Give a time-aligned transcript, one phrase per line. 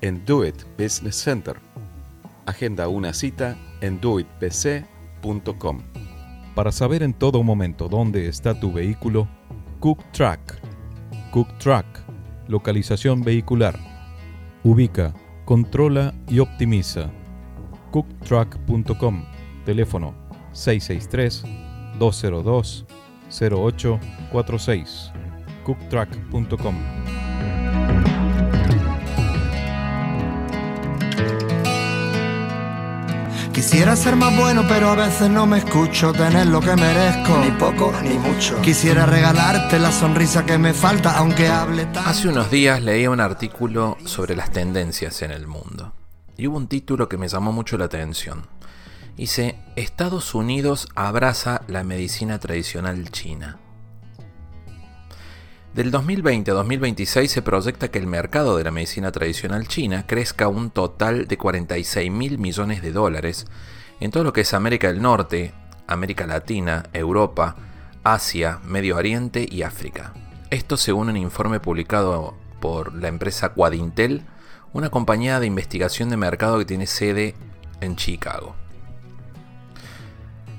[0.00, 1.56] en Do It Business Center.
[2.46, 5.80] Agenda una cita en doitbc.com.
[6.54, 9.28] Para saber en todo momento dónde está tu vehículo,
[9.78, 10.60] Cook Track.
[11.30, 11.86] Cook Track,
[12.48, 13.78] localización vehicular.
[14.64, 17.10] Ubica, controla y optimiza.
[17.92, 19.24] cooktrack.com,
[19.64, 20.14] teléfono
[20.52, 21.44] 663
[21.98, 22.86] 202
[23.30, 25.12] 0846.
[25.64, 27.29] cooktrack.com.
[33.52, 37.38] Quisiera ser más bueno, pero a veces no me escucho tener lo que merezco.
[37.38, 38.60] Ni poco ni mucho.
[38.62, 42.06] Quisiera regalarte la sonrisa que me falta, aunque hable tan...
[42.06, 45.92] Hace unos días leía un artículo sobre las tendencias en el mundo.
[46.36, 48.46] Y hubo un título que me llamó mucho la atención.
[49.16, 53.58] Dice, Estados Unidos abraza la medicina tradicional china.
[55.74, 60.48] Del 2020 a 2026 se proyecta que el mercado de la medicina tradicional china crezca
[60.48, 63.46] un total de 46 mil millones de dólares
[64.00, 65.54] en todo lo que es América del Norte,
[65.86, 67.54] América Latina, Europa,
[68.02, 70.12] Asia, Medio Oriente y África.
[70.50, 74.22] Esto según un informe publicado por la empresa Quadintel,
[74.72, 77.36] una compañía de investigación de mercado que tiene sede
[77.80, 78.59] en Chicago.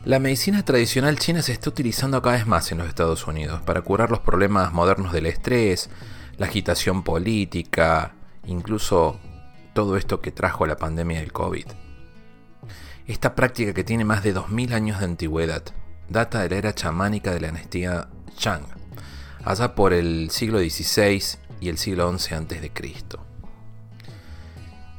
[0.03, 3.83] La medicina tradicional china se está utilizando cada vez más en los Estados Unidos para
[3.83, 5.91] curar los problemas modernos del estrés,
[6.37, 8.15] la agitación política,
[8.47, 9.19] incluso
[9.75, 11.65] todo esto que trajo la pandemia del COVID.
[13.05, 15.63] Esta práctica que tiene más de 2000 años de antigüedad
[16.09, 18.09] data de la era chamánica de la dinastía
[18.39, 18.65] Shang,
[19.45, 21.21] allá por el siglo XVI
[21.59, 22.71] y el siglo XI a.C.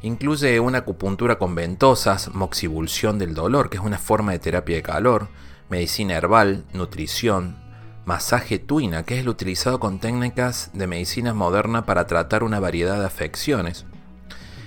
[0.03, 4.83] Incluye una acupuntura con ventosas, moxibulsión del dolor, que es una forma de terapia de
[4.83, 5.29] calor,
[5.69, 7.57] medicina herbal, nutrición,
[8.05, 12.99] masaje tuina, que es el utilizado con técnicas de medicina moderna para tratar una variedad
[12.99, 13.87] de afecciones,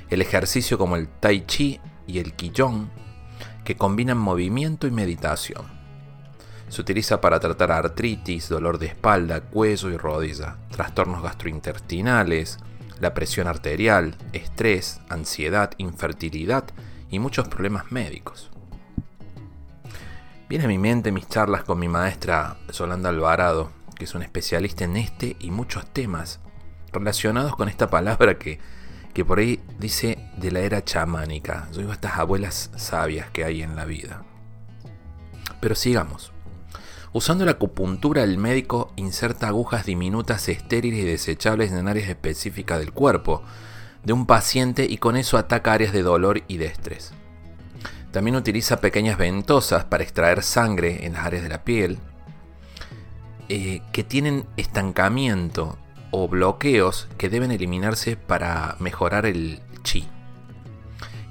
[0.10, 2.88] el ejercicio como el tai chi y el qigong,
[3.66, 5.66] que combinan movimiento y meditación.
[6.70, 12.58] Se utiliza para tratar artritis, dolor de espalda, cuello y rodilla, trastornos gastrointestinales,
[13.00, 16.66] la presión arterial, estrés, ansiedad, infertilidad
[17.10, 18.52] y muchos problemas médicos.
[20.48, 24.84] Viene a mi mente mis charlas con mi maestra Solanda Alvarado, que es un especialista
[24.84, 26.40] en este y muchos temas
[26.92, 28.60] relacionados con esta palabra que,
[29.14, 31.68] que por ahí dice de la era chamánica.
[31.72, 34.24] Yo digo estas abuelas sabias que hay en la vida.
[35.60, 36.35] Pero sigamos.
[37.16, 42.92] Usando la acupuntura, el médico inserta agujas diminutas, estériles y desechables en áreas específicas del
[42.92, 43.42] cuerpo
[44.04, 47.14] de un paciente y con eso ataca áreas de dolor y de estrés.
[48.12, 52.00] También utiliza pequeñas ventosas para extraer sangre en las áreas de la piel
[53.48, 55.78] eh, que tienen estancamiento
[56.12, 60.06] o bloqueos que deben eliminarse para mejorar el chi,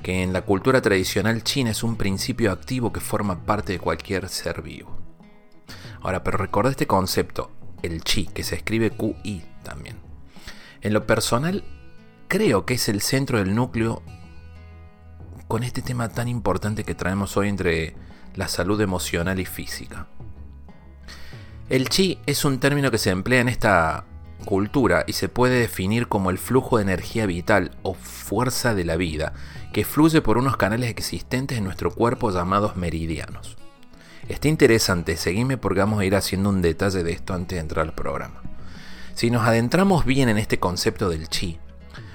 [0.02, 4.30] que en la cultura tradicional china es un principio activo que forma parte de cualquier
[4.30, 4.93] ser vivo.
[6.04, 7.50] Ahora, pero recuerda este concepto,
[7.82, 9.96] el chi, que se escribe QI también.
[10.82, 11.64] En lo personal,
[12.28, 14.02] creo que es el centro del núcleo
[15.48, 17.96] con este tema tan importante que traemos hoy entre
[18.34, 20.06] la salud emocional y física.
[21.70, 24.04] El chi es un término que se emplea en esta
[24.44, 28.96] cultura y se puede definir como el flujo de energía vital o fuerza de la
[28.96, 29.32] vida
[29.72, 33.56] que fluye por unos canales existentes en nuestro cuerpo llamados meridianos.
[34.28, 37.86] Está interesante, seguime porque vamos a ir haciendo un detalle de esto antes de entrar
[37.86, 38.40] al programa.
[39.14, 41.58] Si nos adentramos bien en este concepto del chi,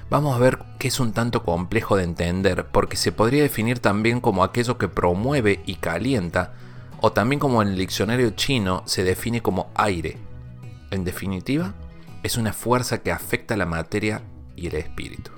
[0.10, 4.22] vamos a ver que es un tanto complejo de entender porque se podría definir también
[4.22, 6.54] como aquello que promueve y calienta,
[7.00, 10.18] o también como en el diccionario chino se define como aire.
[10.90, 11.76] En definitiva,
[12.24, 14.24] es una fuerza que afecta la materia
[14.56, 15.32] y el espíritu.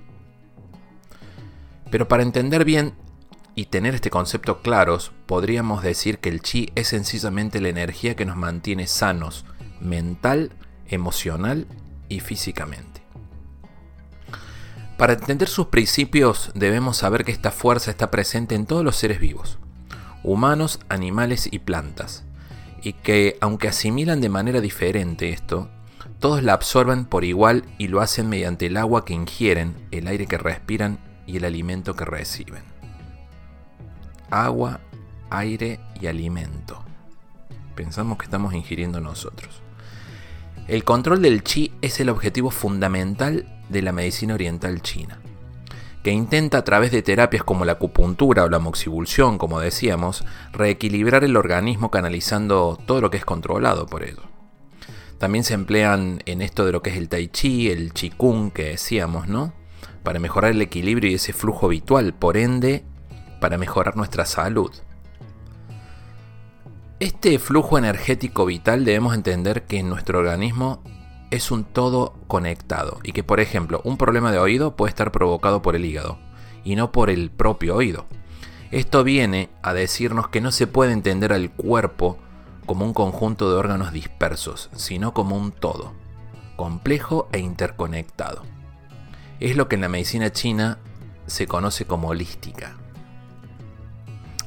[1.91, 2.93] Pero para entender bien
[3.55, 8.25] y tener este concepto claros, podríamos decir que el chi es sencillamente la energía que
[8.25, 9.45] nos mantiene sanos,
[9.79, 10.51] mental,
[10.87, 11.67] emocional
[12.09, 13.01] y físicamente.
[14.97, 19.19] Para entender sus principios debemos saber que esta fuerza está presente en todos los seres
[19.19, 19.57] vivos,
[20.23, 22.23] humanos, animales y plantas,
[22.83, 25.69] y que aunque asimilan de manera diferente esto,
[26.19, 30.27] todos la absorben por igual y lo hacen mediante el agua que ingieren, el aire
[30.27, 32.70] que respiran y el alimento que reciben.
[34.31, 34.79] Agua,
[35.29, 36.81] aire y alimento.
[37.75, 39.61] Pensamos que estamos ingiriendo nosotros.
[40.69, 45.19] El control del chi es el objetivo fundamental de la medicina oriental china,
[46.01, 50.23] que intenta a través de terapias como la acupuntura o la moxibulsión, como decíamos,
[50.53, 54.23] reequilibrar el organismo canalizando todo lo que es controlado por ello.
[55.17, 58.69] También se emplean en esto de lo que es el tai chi, el kung que
[58.69, 59.53] decíamos, ¿no?
[60.03, 62.85] Para mejorar el equilibrio y ese flujo habitual, por ende,
[63.41, 64.71] para mejorar nuestra salud.
[67.01, 70.83] Este flujo energético vital debemos entender que en nuestro organismo
[71.31, 75.63] es un todo conectado y que, por ejemplo, un problema de oído puede estar provocado
[75.63, 76.19] por el hígado
[76.63, 78.05] y no por el propio oído.
[78.69, 82.19] Esto viene a decirnos que no se puede entender al cuerpo
[82.67, 85.93] como un conjunto de órganos dispersos, sino como un todo,
[86.55, 88.43] complejo e interconectado.
[89.39, 90.77] Es lo que en la medicina china
[91.25, 92.77] se conoce como holística.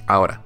[0.06, 0.42] Ahora,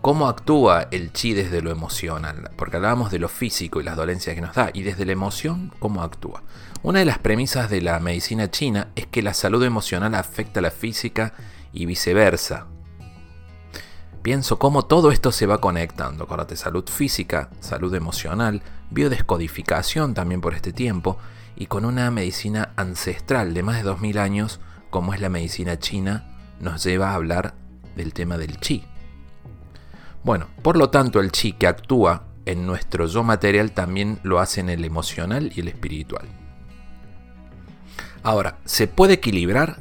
[0.00, 2.50] ¿cómo actúa el chi desde lo emocional?
[2.56, 5.72] Porque hablábamos de lo físico y las dolencias que nos da, y desde la emoción,
[5.78, 6.42] ¿cómo actúa?
[6.82, 10.62] Una de las premisas de la medicina china es que la salud emocional afecta a
[10.62, 11.34] la física
[11.72, 12.66] y viceversa,
[14.22, 16.24] pienso cómo todo esto se va conectando.
[16.24, 21.18] Acuérdate, salud física, salud emocional, biodescodificación también por este tiempo,
[21.56, 26.24] y con una medicina ancestral de más de 2000 años, como es la medicina china,
[26.60, 27.54] nos lleva a hablar
[27.96, 28.84] del tema del chi.
[30.22, 34.60] Bueno, por lo tanto, el chi que actúa en nuestro yo material también lo hace
[34.60, 36.28] en el emocional y el espiritual.
[38.22, 39.78] Ahora, ¿se puede equilibrar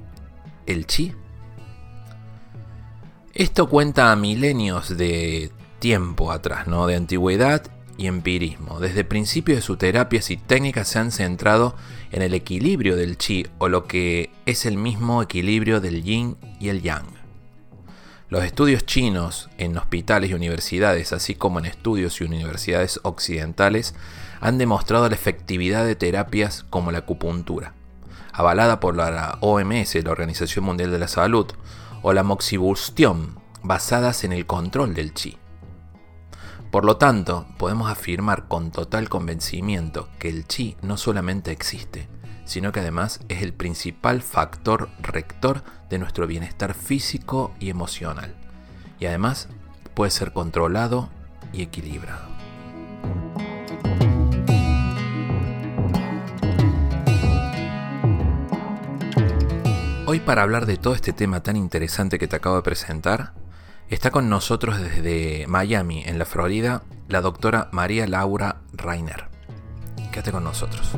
[0.66, 1.14] el chi?
[3.34, 6.88] Esto cuenta a milenios de tiempo atrás, ¿no?
[6.88, 7.64] de antigüedad
[7.98, 8.80] y empirismo.
[8.80, 11.76] Desde principios de sus terapias y técnicas se han centrado
[12.12, 16.70] en el equilibrio del chi o lo que es el mismo equilibrio del yin y
[16.70, 17.19] el yang.
[18.30, 23.96] Los estudios chinos en hospitales y universidades, así como en estudios y universidades occidentales,
[24.40, 27.74] han demostrado la efectividad de terapias como la acupuntura,
[28.32, 31.48] avalada por la OMS, la Organización Mundial de la Salud,
[32.04, 35.40] o la moxibustión, basadas en el control del chi.
[36.70, 42.08] Por lo tanto, podemos afirmar con total convencimiento que el chi no solamente existe,
[42.46, 48.34] sino que además es el principal factor rector de nuestro bienestar físico y emocional,
[49.00, 49.50] y además
[49.94, 51.10] puede ser controlado
[51.52, 52.28] y equilibrado.
[60.06, 63.34] Hoy para hablar de todo este tema tan interesante que te acabo de presentar,
[63.90, 69.28] está con nosotros desde Miami, en la Florida, la doctora María Laura Rainer.
[70.12, 70.98] Quédate con nosotros.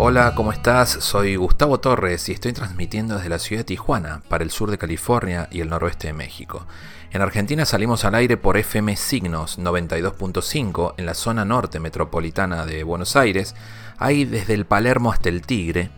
[0.00, 0.90] Hola, ¿cómo estás?
[0.90, 4.78] Soy Gustavo Torres y estoy transmitiendo desde la ciudad de Tijuana, para el sur de
[4.78, 6.68] California y el noroeste de México.
[7.10, 12.84] En Argentina salimos al aire por FM Signos 92.5 en la zona norte metropolitana de
[12.84, 13.56] Buenos Aires,
[13.96, 15.90] ahí desde el Palermo hasta el Tigre.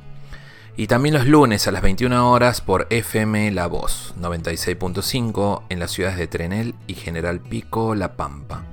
[0.79, 5.91] Y también los lunes a las 21 horas por FM La Voz 96.5 en las
[5.91, 8.65] ciudades de Trenel y General Pico, La Pampa.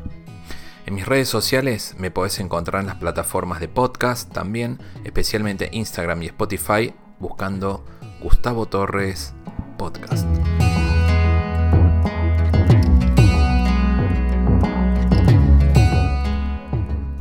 [0.87, 6.23] En mis redes sociales me podés encontrar en las plataformas de podcast también, especialmente Instagram
[6.23, 7.83] y Spotify, buscando
[8.21, 9.33] Gustavo Torres
[9.77, 10.25] Podcast.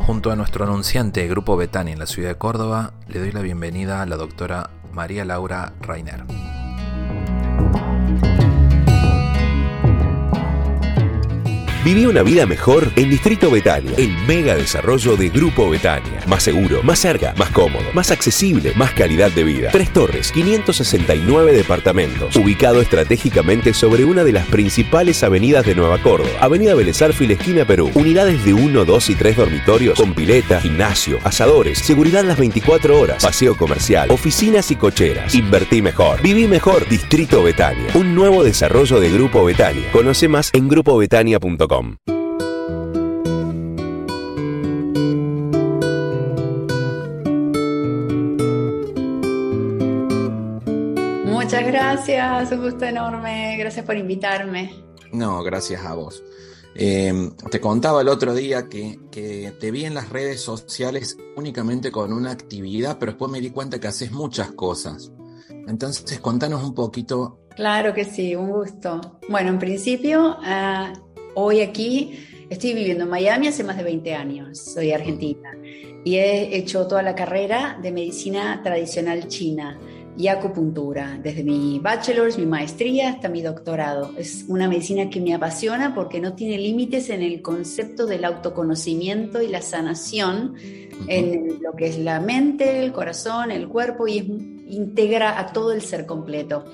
[0.07, 4.01] Junto a nuestro anunciante Grupo Betania en la ciudad de Córdoba, le doy la bienvenida
[4.01, 6.23] a la doctora María Laura Rainer.
[11.87, 16.21] Viví una vida mejor en Distrito Betania, el mega desarrollo de Grupo Betania.
[16.27, 19.71] Más seguro, más cerca, más cómodo, más accesible, más calidad de vida.
[19.71, 26.31] Tres torres, 569 departamentos, ubicado estratégicamente sobre una de las principales avenidas de Nueva Córdoba.
[26.41, 27.93] Avenida Belezarfil, esquina Perú.
[27.95, 33.23] Unidades de 1, 2 y 3 dormitorios con pileta, gimnasio, asadores, seguridad las 24 horas,
[33.23, 35.37] paseo comercial, oficinas y cocheras.
[35.37, 36.89] Invertí mejor, viví mejor.
[36.89, 39.89] Distrito Betania, un nuevo desarrollo de Grupo Betania.
[39.93, 41.76] Conoce más en grupobetania.com.
[51.25, 53.57] Muchas gracias, un gusto enorme.
[53.59, 54.85] Gracias por invitarme.
[55.13, 56.23] No, gracias a vos.
[56.75, 61.91] Eh, te contaba el otro día que, que, te vi en las redes sociales únicamente
[61.91, 65.13] con una actividad, pero después me di cuenta que haces muchas cosas.
[65.67, 67.41] Entonces, contanos un poquito.
[67.55, 69.19] Claro que sí, un gusto.
[69.29, 71.06] Bueno, en principio, uh,
[71.39, 75.55] hoy aquí estoy viviendo en Miami hace más de 20 años, soy argentina,
[76.05, 79.79] y he hecho toda la carrera de medicina tradicional china
[80.17, 84.13] y acupuntura, desde mi bachelor's, mi maestría hasta mi doctorado.
[84.17, 89.43] Es una medicina que me apasiona porque no tiene límites en el concepto del autoconocimiento
[89.43, 90.55] y la sanación
[91.07, 94.17] en lo que es la mente, el corazón, el cuerpo y
[94.69, 96.65] integra a todo el ser completo.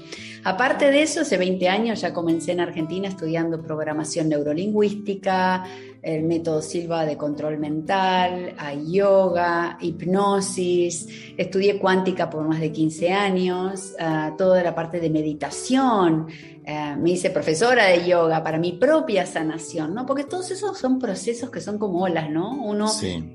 [0.45, 5.65] Aparte de eso, hace 20 años ya comencé en Argentina estudiando programación neurolingüística,
[6.03, 8.57] el método Silva de control mental,
[8.89, 11.07] yoga, hipnosis,
[11.37, 13.95] estudié cuántica por más de 15 años,
[14.37, 16.27] toda la parte de meditación,
[16.65, 20.07] eh, me hice profesora de yoga para mi propia sanación, ¿no?
[20.07, 22.53] Porque todos esos son procesos que son como olas, ¿no?
[22.65, 23.33] Uno sí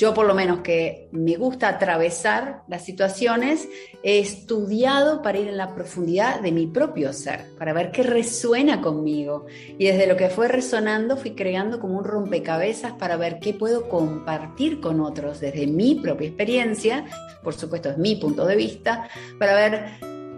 [0.00, 3.68] yo por lo menos que me gusta atravesar las situaciones,
[4.02, 8.80] he estudiado para ir en la profundidad de mi propio ser, para ver qué resuena
[8.80, 9.44] conmigo.
[9.78, 13.90] Y desde lo que fue resonando fui creando como un rompecabezas para ver qué puedo
[13.90, 17.04] compartir con otros desde mi propia experiencia,
[17.42, 19.06] por supuesto es mi punto de vista,
[19.38, 19.84] para ver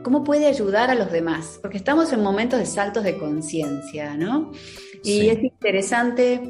[0.02, 4.50] cómo puede ayudar a los demás, porque estamos en momentos de saltos de conciencia, ¿no?
[5.04, 6.40] Y es interesante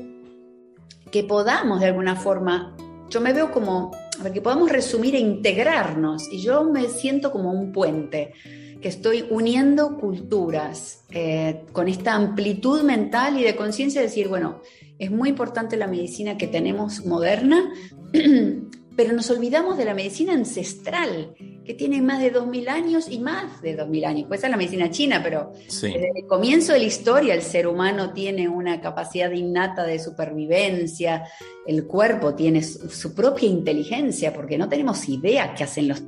[1.10, 2.74] que podamos de alguna forma
[3.12, 7.30] yo me veo como, a ver, que podamos resumir e integrarnos, y yo me siento
[7.30, 8.32] como un puente,
[8.80, 14.62] que estoy uniendo culturas eh, con esta amplitud mental y de conciencia, de decir, bueno,
[14.98, 17.70] es muy importante la medicina que tenemos moderna,
[18.96, 21.34] pero nos olvidamos de la medicina ancestral,
[21.64, 24.24] que tiene más de 2.000 años y más de 2.000 años.
[24.28, 27.66] Pues esa es la medicina china, pero desde el comienzo de la historia el ser
[27.66, 31.24] humano tiene una capacidad innata de supervivencia,
[31.66, 36.02] el cuerpo tiene su, propia inteligencia, porque no tenemos idea qué hacen los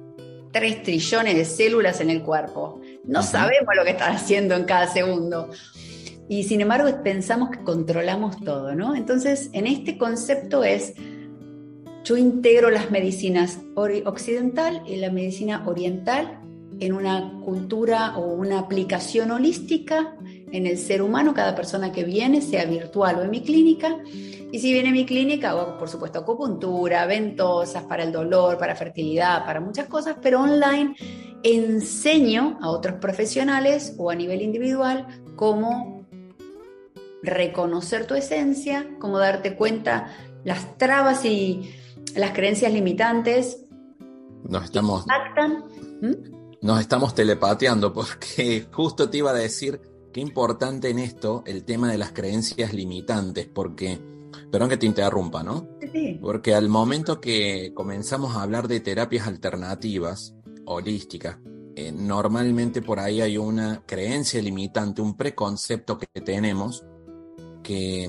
[0.52, 2.80] 3 trillones de células en el cuerpo.
[3.04, 5.50] No sabemos lo que están haciendo en cada segundo.
[6.28, 8.94] Y sin embargo pensamos que controlamos todo, ¿no?
[8.94, 10.94] Entonces, en este concepto es
[12.04, 16.38] yo integro las medicinas occidental y la medicina oriental
[16.78, 20.14] en una cultura o una aplicación holística
[20.52, 23.98] en el ser humano, cada persona que viene, sea virtual o en mi clínica.
[24.52, 28.76] Y si viene a mi clínica, hago por supuesto acupuntura, ventosas para el dolor, para
[28.76, 30.94] fertilidad, para muchas cosas, pero online
[31.42, 35.06] enseño a otros profesionales o a nivel individual
[35.36, 36.06] cómo
[37.22, 41.70] reconocer tu esencia, cómo darte cuenta las trabas y
[42.14, 43.64] las creencias limitantes
[44.48, 45.04] nos estamos
[46.60, 49.80] nos estamos telepateando porque justo te iba a decir
[50.12, 53.98] qué importante en esto el tema de las creencias limitantes porque
[54.50, 56.18] perdón que te interrumpa no sí.
[56.20, 60.34] porque al momento que comenzamos a hablar de terapias alternativas
[60.66, 61.38] holísticas
[61.76, 66.84] eh, normalmente por ahí hay una creencia limitante un preconcepto que tenemos
[67.62, 68.08] que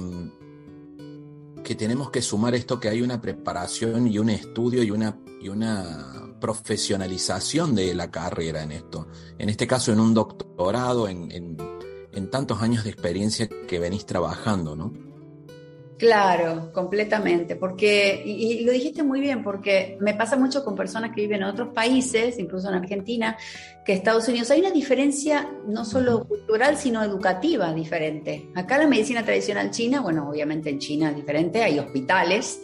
[1.65, 5.49] que tenemos que sumar esto que hay una preparación y un estudio y una, y
[5.49, 9.07] una profesionalización de la carrera en esto.
[9.39, 14.75] En este caso, en un doctorado, en, en, tantos años de experiencia que venís trabajando,
[14.75, 14.93] ¿no?
[15.97, 21.21] Claro, completamente, porque, y, lo dijiste muy bien, porque me pasa mucho con personas que
[21.21, 23.37] viven en otros países, incluso en Argentina,
[23.85, 24.49] que Estados Unidos.
[24.51, 28.49] Hay una diferencia no solo cultural, sino educativa diferente.
[28.55, 32.59] Acá la medicina tradicional china, bueno, obviamente en China es diferente, hay hospitales,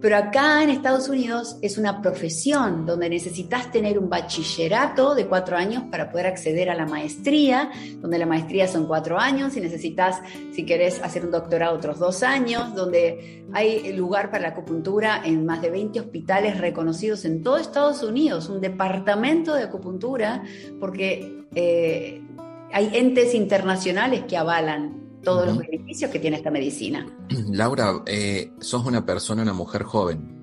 [0.00, 5.56] pero acá en Estados Unidos es una profesión donde necesitas tener un bachillerato de cuatro
[5.56, 7.70] años para poder acceder a la maestría,
[8.00, 10.20] donde la maestría son cuatro años y necesitas,
[10.52, 15.46] si querés, hacer un doctorado otros dos años, donde hay lugar para la acupuntura en
[15.46, 20.44] más de 20 hospitales reconocidos en todo Estados Unidos, un departamento de acupuntura,
[20.80, 22.22] porque eh,
[22.72, 27.06] hay entes internacionales que avalan todos los beneficios que tiene esta medicina.
[27.50, 30.34] Laura, eh, sos una persona, una mujer joven.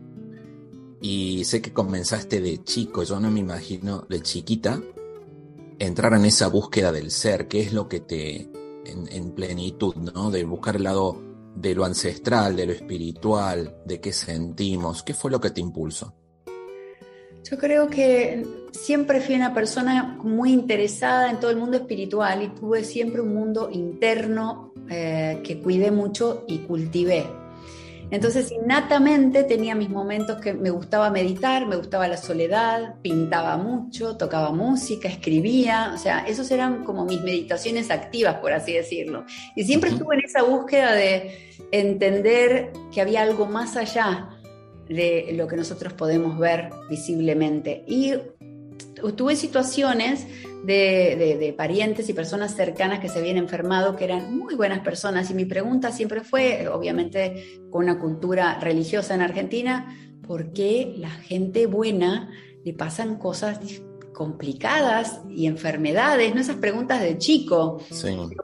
[1.01, 4.81] Y sé que comenzaste de chico, yo no me imagino de chiquita,
[5.79, 8.49] entrar en esa búsqueda del ser, que es lo que te,
[8.85, 10.31] en, plenitud, ¿no?
[10.31, 11.21] De buscar el lado
[11.55, 15.03] de lo ancestral, de lo espiritual, de qué sentimos.
[15.03, 16.13] ¿Qué fue lo que te impulsó?
[17.49, 22.47] Yo creo que siempre fui una persona muy interesada en todo el mundo espiritual y
[22.49, 27.25] tuve siempre un mundo interno eh, que cuidé mucho y cultivé.
[28.11, 34.17] Entonces, innatamente tenía mis momentos que me gustaba meditar, me gustaba la soledad, pintaba mucho,
[34.17, 39.25] tocaba música, escribía, o sea, esos eran como mis meditaciones activas, por así decirlo.
[39.55, 44.29] Y siempre estuve en esa búsqueda de entender que había algo más allá
[44.87, 47.83] de lo que nosotros podemos ver visiblemente.
[47.87, 48.13] Y
[49.11, 50.25] tuve situaciones
[50.63, 55.29] de, parientes y personas cercanas que se habían enfermado, que eran muy buenas personas.
[55.29, 61.09] Y mi pregunta siempre fue, obviamente con una cultura religiosa en Argentina, ¿por qué la
[61.09, 62.29] gente buena
[62.63, 63.59] le pasan cosas
[64.13, 66.33] complicadas y enfermedades?
[66.33, 66.41] ¿No?
[66.41, 67.81] Esas preguntas de chico.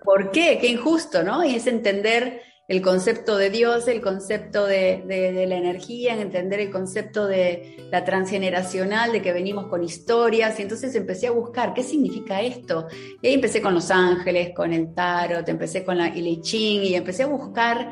[0.03, 0.57] ¿Por qué?
[0.59, 1.43] Qué injusto, ¿no?
[1.45, 5.03] Y es entender el concepto de Dios, el concepto de,
[5.47, 10.93] la energía, entender el concepto de la transgeneracional, de que venimos con historias, y entonces
[10.93, 12.85] empecé a buscar qué significa esto.
[13.23, 17.27] Y empecé con los ángeles, con el tarot, empecé con la I y empecé a
[17.27, 17.91] buscar,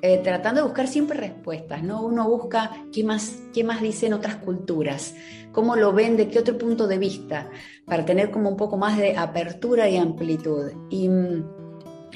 [0.00, 2.02] eh, tratando de buscar siempre respuestas, ¿no?
[2.02, 5.14] Uno busca qué más, qué más dicen otras culturas,
[5.52, 7.50] cómo lo ven, de qué otro punto de vista,
[7.84, 10.72] para tener como un poco más de apertura y amplitud.
[10.88, 11.63] Y mm,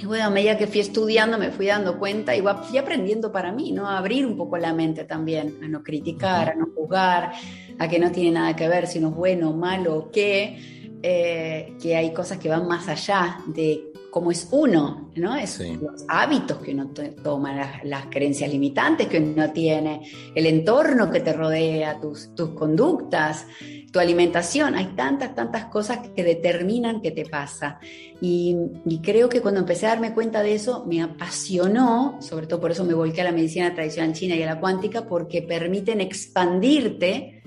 [0.00, 3.50] y bueno, a medida que fui estudiando me fui dando cuenta y fui aprendiendo para
[3.50, 3.88] mí, ¿no?
[3.88, 7.32] A abrir un poco la mente también, a no criticar, a no juzgar,
[7.78, 11.74] a que no tiene nada que ver si uno es bueno, malo o qué, eh,
[11.82, 15.36] que hay cosas que van más allá de cómo es uno, ¿no?
[15.36, 16.90] Es los hábitos que uno
[17.22, 20.02] toma, las, creencias limitantes que uno tiene,
[20.34, 23.46] el entorno que te rodea, tus, tus conductas
[23.92, 27.78] tu alimentación, hay tantas, tantas cosas que determinan qué te pasa.
[28.20, 28.56] Y,
[29.02, 32.84] creo que cuando empecé a darme cuenta de eso, me apasionó, sobre todo por eso
[32.84, 37.42] me volqué a la medicina tradicional china y a la cuántica, porque permiten expandirte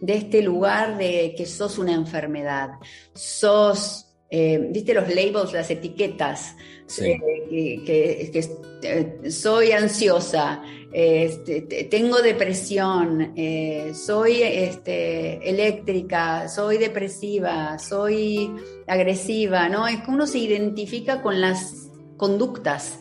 [0.00, 2.70] de este lugar de que sos una enfermedad,
[3.14, 4.04] sos
[4.36, 6.56] eh, viste los labels, las etiquetas,
[7.00, 7.18] eh,
[7.86, 8.48] que,
[8.82, 10.60] eh, soy ansiosa,
[10.94, 13.34] este, tengo depresión,
[13.94, 18.50] soy este, eléctrica, soy depresiva, soy
[18.86, 19.88] agresiva, ¿no?
[19.88, 23.00] Es que uno se identifica con las conductas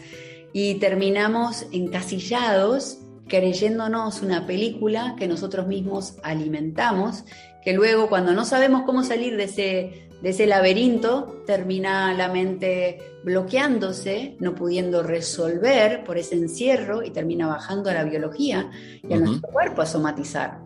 [0.54, 7.26] y terminamos encasillados creyéndonos una película que nosotros mismos alimentamos,
[7.64, 13.20] que luego cuando no sabemos cómo salir de ese de ese laberinto termina la mente
[13.26, 18.72] bloqueándose, no pudiendo resolver por ese encierro y termina bajando a la biología
[19.04, 20.62] y a nuestro cuerpo a somatizar.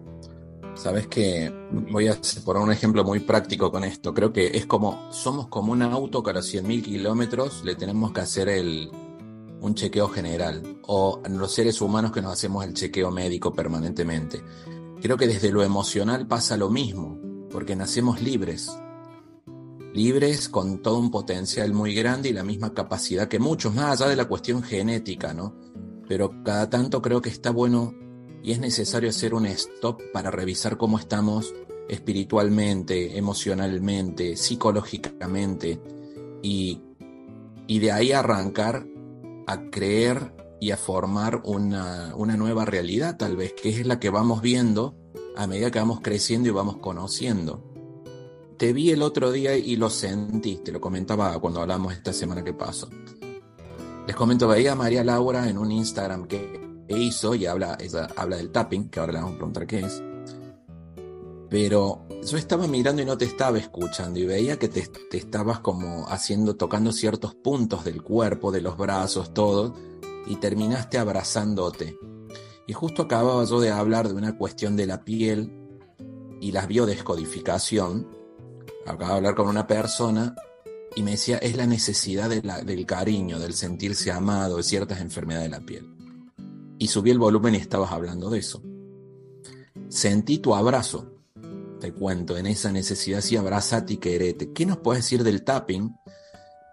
[0.76, 2.16] Sabes que voy a
[2.46, 4.14] poner un ejemplo muy práctico con esto.
[4.14, 8.12] Creo que es como, somos como un auto que a los 100.000 kilómetros le tenemos
[8.12, 8.92] que hacer el,
[9.60, 10.62] un chequeo general.
[10.84, 14.40] O los seres humanos que nos hacemos el chequeo médico permanentemente.
[15.02, 18.72] Creo que desde lo emocional pasa lo mismo, porque nacemos libres
[19.94, 24.10] libres con todo un potencial muy grande y la misma capacidad que muchos, más allá
[24.10, 25.56] de la cuestión genética, ¿no?
[26.08, 27.94] Pero cada tanto creo que está bueno
[28.44, 31.54] y es necesario hacer un stop para revisar cómo estamos
[31.90, 35.82] espiritualmente, emocionalmente, psicológicamente
[36.42, 36.82] y,
[37.66, 38.86] y de ahí arrancar
[39.48, 44.10] a creer y a formar una, una nueva realidad tal vez, que es la que
[44.10, 44.96] vamos viendo
[45.36, 47.67] a medida que vamos creciendo y vamos conociendo
[48.58, 52.44] te vi el otro día y lo sentí, te lo comentaba cuando hablamos esta semana
[52.44, 52.90] que pasó.
[54.08, 58.38] Les comento, veía a María Laura en un Instagram que hizo y habla, ella habla
[58.38, 60.02] del tapping, que ahora le vamos a preguntar qué es.
[61.50, 65.60] Pero yo estaba mirando y no te estaba escuchando y veía que te, te estabas
[65.60, 69.76] como haciendo, tocando ciertos puntos del cuerpo, de los brazos, todo,
[70.26, 71.98] y terminaste abrazándote.
[72.66, 75.54] Y justo acababa yo de hablar de una cuestión de la piel
[76.42, 78.17] y la biodescodificación,
[78.88, 80.36] acabo de hablar con una persona
[80.96, 85.58] y me decía, es la necesidad del cariño, del sentirse amado, de ciertas enfermedades de
[85.58, 85.94] la piel.
[86.80, 88.62] Y subí el volumen y estabas hablando de eso.
[89.90, 91.18] Sentí tu abrazo,
[91.80, 94.54] te cuento, en esa necesidad, sí, abrazate y querete.
[94.54, 95.96] ¿Qué nos puedes decir del tapping?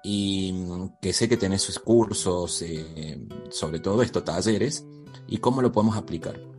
[0.02, 4.84] Y mm, que sé que tenés cursos, eh, sobre todo esto, talleres,
[5.26, 6.53] y cómo lo podemos aplicar.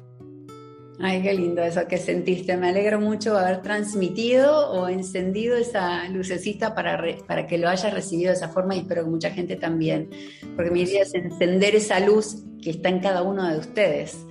[0.99, 2.55] Ay, qué lindo eso que sentiste.
[2.55, 8.29] Me alegro mucho haber transmitido o encendido esa lucecita para, para que lo hayas recibido
[8.29, 10.09] de esa forma y espero que mucha gente también,
[10.55, 14.25] porque mi idea es encender esa luz que está en cada uno de ustedes.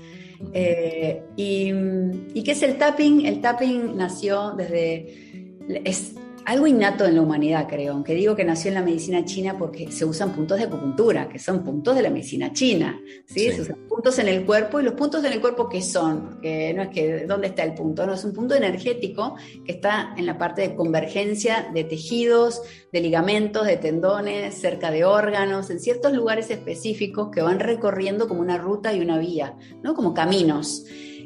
[0.53, 3.27] Eh, y, qué es el tapping?
[3.27, 5.59] El tapping nació desde...
[5.85, 6.15] Es,
[6.47, 9.91] algo innato en la humanidad, creo, aunque digo que nació en la medicina china porque
[9.91, 13.51] se usan puntos de acupuntura, que son puntos de la medicina china, ¿sí?
[13.51, 16.39] Se usan puntos en el cuerpo y los puntos en el cuerpo ¿qué son?
[16.43, 20.15] Que no es que dónde está el punto, no, es un punto energético que está
[20.17, 22.61] en la parte de convergencia de tejidos,
[22.93, 28.41] de ligamentos, de tendones, cerca de órganos, en ciertos lugares específicos que van recorriendo como
[28.41, 29.95] una ruta y una vía, ¿no?
[29.95, 30.85] Como caminos.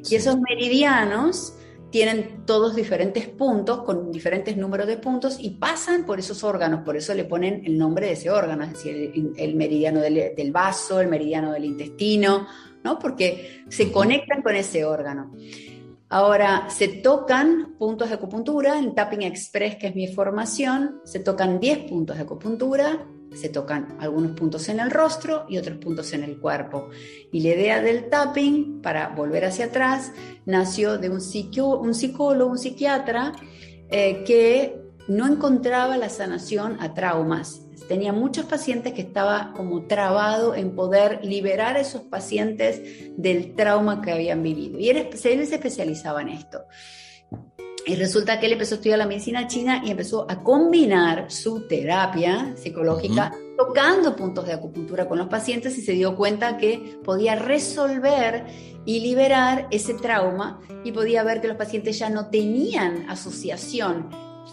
[0.09, 1.55] Y esos meridianos
[1.91, 6.97] tienen todos diferentes puntos con diferentes números de puntos y pasan por esos órganos, por
[6.97, 11.01] eso le ponen el nombre de ese órgano, es decir, el, meridiano del, del, vaso,
[11.01, 12.47] el meridiano del intestino,
[12.85, 12.99] ¿no?
[12.99, 15.33] porque se conectan con ese órgano.
[16.11, 21.61] Ahora, se tocan puntos de acupuntura, en Tapping Express, que es mi formación, se tocan
[21.61, 26.25] 10 puntos de acupuntura, se tocan algunos puntos en el rostro y otros puntos en
[26.25, 26.91] el cuerpo.
[27.33, 30.13] Y la idea del tapping, para volver hacia atrás,
[30.47, 33.33] nació de un, psicólogo, un psiquiatra,
[33.91, 37.63] eh, que no encontraba la sanación a traumas.
[37.89, 42.83] Tenía muchos pacientes que estaba como trabado en poder liberar a esos pacientes
[43.17, 44.79] del trauma que habían vivido.
[44.79, 46.65] Y él, él se especializaba en esto.
[47.87, 51.67] Y resulta que él empezó a estudiar la medicina china y empezó a combinar su
[51.67, 57.35] terapia psicológica tocando puntos de acupuntura con los pacientes y se dio cuenta que podía
[57.35, 58.47] resolver
[58.85, 64.11] y liberar ese trauma y podía ver que los pacientes ya no tenían asociación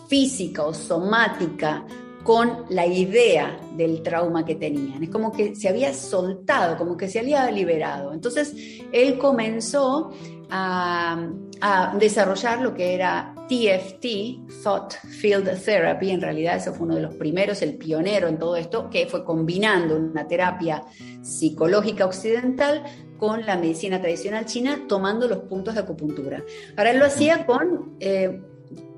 [0.08, 1.86] física o somática
[2.24, 5.04] con la idea del trauma que tenían.
[5.04, 8.12] Es como que se había soltado, como que se había liberado.
[8.12, 10.12] Entonces, él comenzó
[10.50, 11.30] a,
[12.00, 17.16] desarrollar lo que era TFT, Thought Field Therapy, en realidad ese fue uno de los
[17.16, 20.84] primeros, el pionero en todo esto, que fue combinando una terapia
[21.22, 22.84] psicológica occidental
[23.18, 26.44] con la medicina tradicional china, tomando los puntos de acupuntura.
[26.76, 28.42] Ahora él lo hacía con eh,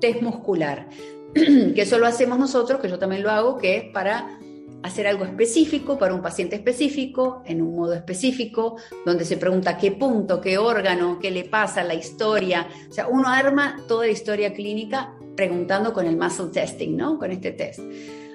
[0.00, 0.88] test muscular,
[1.34, 4.38] que eso lo hacemos nosotros, que yo también lo hago, que es para
[4.82, 9.92] hacer algo específico para un paciente específico, en un modo específico, donde se pregunta qué
[9.92, 12.68] punto, qué órgano, qué le pasa, la historia.
[12.88, 17.18] O sea, uno arma toda la historia clínica preguntando con el muscle testing, ¿no?
[17.18, 17.80] Con este test.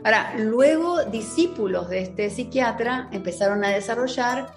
[0.03, 4.53] Ahora, luego discípulos de este psiquiatra empezaron a desarrollar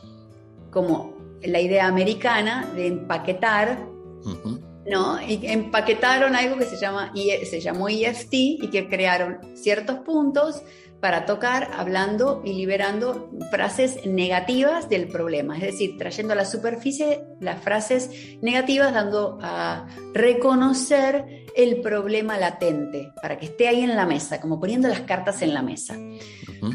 [0.71, 3.87] como la idea americana de empaquetar,
[4.91, 5.23] ¿no?
[5.23, 10.63] Y empaquetaron algo que se, llama, se llamó EFT y que crearon ciertos puntos
[11.01, 17.23] para tocar hablando y liberando frases negativas del problema, es decir, trayendo a la superficie
[17.41, 24.07] las frases negativas, dando a reconocer el problema latente, para que esté ahí en la
[24.07, 25.97] mesa, como poniendo las cartas en la mesa.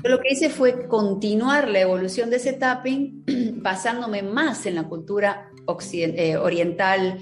[0.03, 3.23] lo que hice fue continuar la evolución de ese tapping
[3.61, 5.49] basándome más en la cultura
[5.93, 7.19] eh, oriental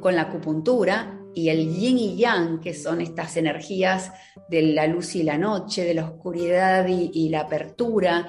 [0.00, 4.10] con la acupuntura y el yin y yang, que son estas energías
[4.48, 8.28] de la luz y la noche, de la oscuridad y, la apertura,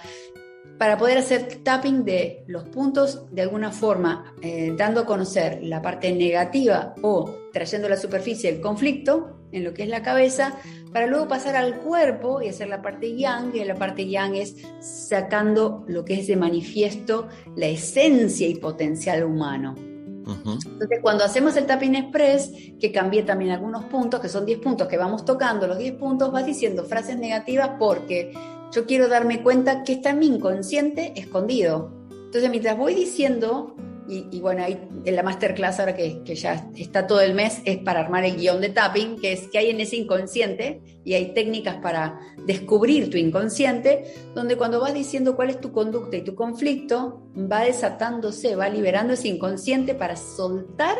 [0.77, 5.81] para poder hacer tapping de los puntos de alguna forma, eh, dando a conocer la
[5.81, 10.57] parte negativa o trayendo a la superficie el conflicto en lo que es la cabeza,
[10.91, 14.55] para luego pasar al cuerpo y hacer la parte yang, y la parte yang es
[14.79, 19.86] sacando lo que es de manifiesto la esencia y potencial humano.
[20.33, 24.87] Entonces, cuando hacemos el tapping express, que cambié también algunos puntos, que son 10 puntos
[24.87, 28.33] que vamos tocando, los 10 puntos vas diciendo frases negativas porque
[28.71, 31.91] yo quiero darme cuenta que está en mi inconsciente escondido.
[32.11, 33.75] Entonces, mientras voy diciendo
[34.09, 37.99] y, bueno, ahí en la masterclass, ahora que, ya está todo el mes, es para
[37.99, 41.77] armar el guion de tapping, que es que hay en ese inconsciente y hay técnicas
[41.77, 47.21] para descubrir tu inconsciente, donde cuando vas diciendo cuál es tu conducta y tu conflicto,
[47.35, 50.95] va desatándose, va liberando ese inconsciente para soltar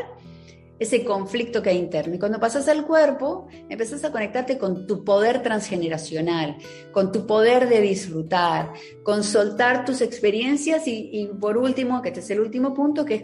[0.80, 2.16] ese conflicto que hay interno.
[2.16, 6.58] Y cuando pasas al cuerpo, empezás a conectarte con tu poder transgeneracional,
[6.92, 12.30] con tu poder de disfrutar, con soltar tus experiencias y, por último, que este es
[12.30, 13.24] el último punto, que es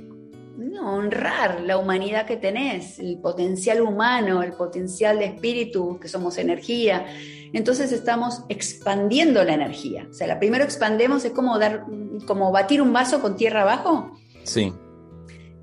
[0.84, 7.06] honrar la humanidad que tenés, el potencial humano, el potencial de espíritu, que somos energía.
[7.54, 10.08] Entonces estamos expandiendo la energía.
[10.10, 11.86] O sea, la primero expandemos es como dar,
[12.26, 14.12] como batir un vaso con tierra abajo.
[14.44, 14.74] Sí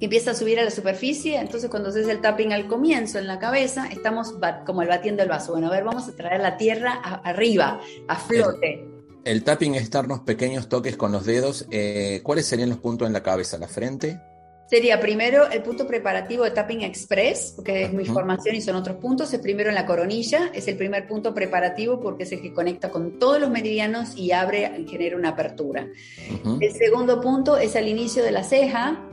[0.04, 3.38] empieza a subir a la superficie, entonces cuando haces el tapping al comienzo en la
[3.38, 4.34] cabeza, estamos
[4.66, 5.52] como el batiendo el vaso.
[5.52, 8.86] Bueno, a ver, vamos a traer la tierra arriba, a flote.
[9.24, 11.66] El, tapping es darnos pequeños toques con los dedos.
[11.70, 13.58] Eh, ¿Cuáles serían los puntos en la cabeza?
[13.58, 14.18] ¿La frente?
[14.70, 18.98] Sería primero el punto preparativo de Tapping Express, porque es mi formación y son otros
[18.98, 19.32] puntos.
[19.34, 22.88] Es primero en la coronilla, es el primer punto preparativo porque es el que conecta
[22.88, 25.88] con todos los meridianos y abre, y genera una apertura.
[26.60, 29.04] El segundo punto es al inicio de la ceja,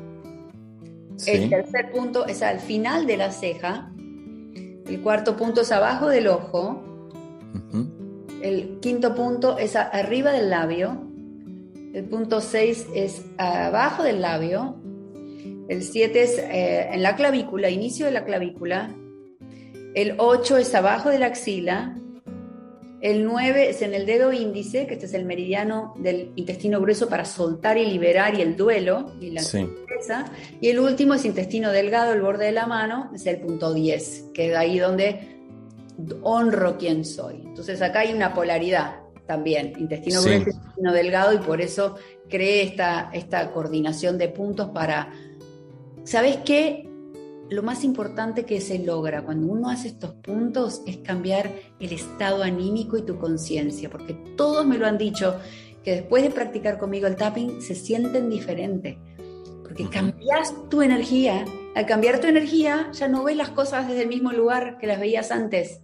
[1.25, 3.91] el tercer punto es al final de la ceja.
[3.95, 6.83] El cuarto punto es abajo del ojo.
[8.41, 11.03] El quinto punto es arriba del labio.
[11.93, 14.75] El punto 6 es abajo del labio.
[15.67, 18.95] El 7 es eh, en la clavícula, inicio de la clavícula.
[19.95, 21.97] El 8 es abajo de la axila.
[23.01, 27.09] El 9 es en el dedo índice, que este es el meridiano del intestino grueso
[27.09, 29.41] para soltar y liberar y el duelo y la
[30.61, 34.31] Y el último es intestino delgado, el borde de la mano, es el punto 10,
[34.33, 35.37] que es ahí donde
[36.21, 37.41] honro quién soy.
[37.45, 41.95] Entonces acá hay una polaridad también, intestino grueso, intestino delgado, y por eso
[42.29, 45.11] creé esta, esta coordinación de puntos para,
[46.03, 46.87] ¿sabes qué?
[47.49, 52.43] Lo más importante que se logra cuando uno hace estos puntos es cambiar el estado
[52.43, 55.39] anímico y tu conciencia, porque todos me lo han dicho,
[55.83, 58.97] que después de practicar conmigo el tapping se sienten diferente,
[59.77, 61.45] porque cambias tu energía.
[61.75, 64.99] Al cambiar tu energía ya no ves las cosas desde el mismo lugar que las
[64.99, 65.81] veías antes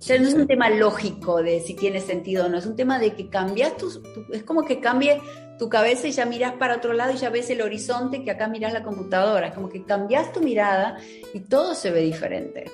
[0.00, 2.98] ya no es un tema lógico de si tiene sentido o no, es un tema
[2.98, 5.20] de que cambias tu, es como que cambie
[5.58, 8.48] tu cabeza y ya miras para otro lado y ya ves el horizonte que acá
[8.48, 10.96] miras la computadora, es como que cambias tu mirada
[11.34, 12.70] y todo se ve diferente.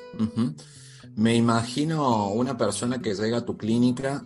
[1.16, 4.25] Me imagino una persona que llega a tu clínica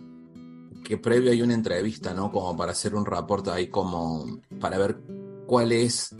[0.83, 2.31] que previo hay una entrevista, ¿no?
[2.31, 4.97] Como para hacer un reporte ahí como para ver
[5.51, 6.15] cuál es,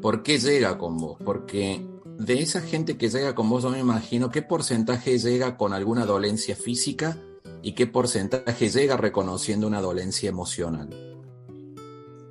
[0.00, 1.86] por qué llega con vos, porque
[2.18, 6.06] de esa gente que llega con vos, yo me imagino, ¿qué porcentaje llega con alguna
[6.06, 7.18] dolencia física
[7.60, 10.88] y qué porcentaje llega reconociendo una dolencia emocional?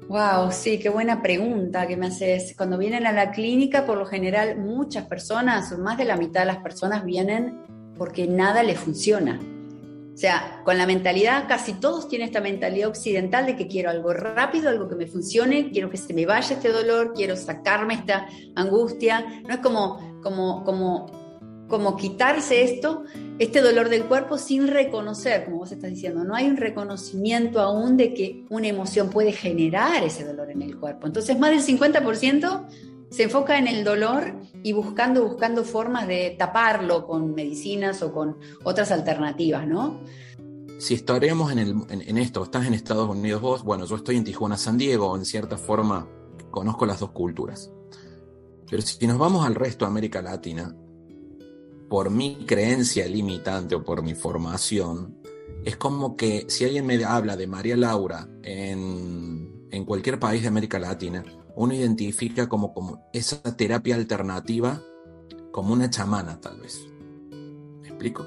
[0.10, 2.56] Wow, sí, qué buena pregunta que me haces.
[2.58, 6.48] Cuando vienen a la clínica, por lo general, muchas personas, más de la mitad de
[6.48, 7.62] las personas vienen
[8.00, 9.40] porque nada les funciona.
[10.14, 14.14] O sea, con la mentalidad, casi todos tienen esta mentalidad occidental de que quiero algo
[14.14, 18.28] rápido, algo que me funcione, quiero que se me vaya este dolor, quiero sacarme esta
[18.56, 19.42] angustia.
[19.48, 23.04] No es como, como, como, como quitarse esto,
[23.40, 26.26] este dolor del cuerpo sin reconocer, como vos estás diciendo.
[26.26, 30.78] No hay un reconocimiento aún de que una emoción puede generar ese dolor en el
[30.78, 31.08] cuerpo.
[31.08, 32.68] Entonces, más del 50%
[33.12, 38.38] se enfoca en el dolor y buscando, buscando formas de taparlo con medicinas o con
[38.64, 40.00] otras alternativas, ¿no?
[40.80, 44.78] Si estaríamos en, esto, estás en Estados Unidos vos, bueno, yo estoy en Tijuana, San
[44.78, 46.08] Diego, en cierta forma
[46.50, 47.70] conozco las dos culturas.
[48.70, 50.74] Pero si nos vamos al resto de América Latina,
[51.90, 55.18] por mi creencia limitante o por mi formación,
[55.66, 60.48] es como que si alguien me habla de María Laura en, en cualquier país de
[60.48, 61.24] América Latina,
[61.56, 64.82] uno identifica como, como esa terapia alternativa
[65.52, 66.88] como una chamana, tal vez.
[67.82, 68.26] ¿Me explico?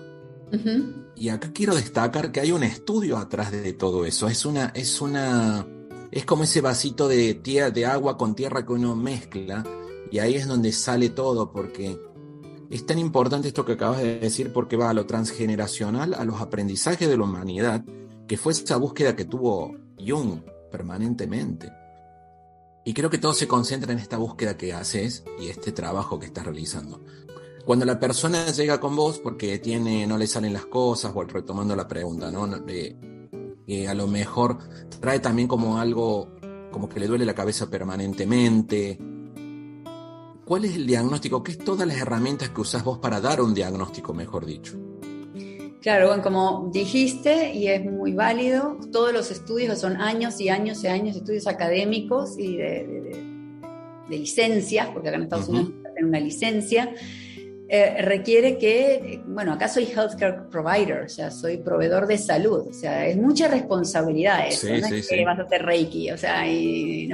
[1.16, 4.28] Y acá quiero destacar que hay un estudio atrás de todo eso.
[4.28, 5.66] Es una, es una,
[6.12, 9.64] es como ese vasito de, tierra, de agua con tierra que uno mezcla
[10.10, 11.98] y ahí es donde sale todo porque
[12.70, 16.40] es tan importante esto que acabas de decir porque va a lo transgeneracional, a los
[16.40, 17.84] aprendizajes de la humanidad,
[18.28, 21.72] que fue esa búsqueda que tuvo Jung permanentemente.
[22.84, 26.26] Y creo que todo se concentra en esta búsqueda que haces y este trabajo que
[26.26, 27.02] estás realizando.
[27.64, 31.74] Cuando la persona llega con vos porque tiene, no le salen las cosas, o retomando
[31.74, 32.46] la pregunta, ¿no?
[33.66, 34.58] Eh, a lo mejor
[35.00, 36.28] trae también como algo,
[36.70, 38.98] como que le duele la cabeza permanentemente.
[40.44, 41.42] ¿Cuál es el diagnóstico?
[41.42, 44.78] ¿Qué es todas las herramientas que usás vos para dar un diagnóstico, mejor dicho?
[45.84, 50.82] Claro, bueno, como dijiste, y es muy válido, todos los estudios son años y años
[50.82, 53.22] y años de estudios académicos y de,
[54.08, 56.94] licencias, porque acá en Estados Unidos tienen una licencia,
[57.68, 62.72] eh, requiere que, bueno, acá soy healthcare provider, o sea, soy proveedor de salud, o
[62.72, 67.10] sea, es mucha responsabilidad eso, no es que vas a hacer Reiki, o sea, y,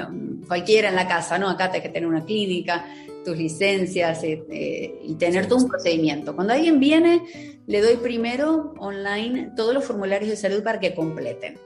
[0.47, 1.49] cualquiera en la casa, ¿no?
[1.49, 2.85] Acá hay que tener una clínica,
[3.25, 6.35] tus licencias eh, eh, y tener todo un procedimiento.
[6.35, 7.23] Cuando alguien viene,
[7.67, 11.59] le doy primero online todos los formularios de salud para que completen.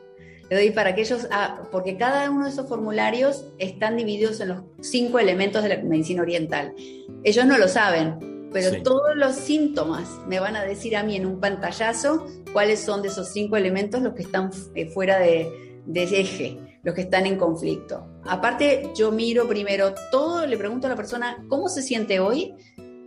[0.51, 4.49] Le doy para que ellos, ah, porque cada uno de esos formularios están divididos en
[4.49, 6.75] los cinco elementos de la medicina oriental.
[7.23, 11.27] Ellos no lo saben, pero todos los síntomas me van a decir a mí en
[11.27, 15.51] un pantallazo cuáles son de esos cinco elementos los que están eh, fuera de,
[15.87, 18.07] de eje los que están en conflicto.
[18.27, 22.55] Aparte, yo miro primero todo, le pregunto a la persona cómo se siente hoy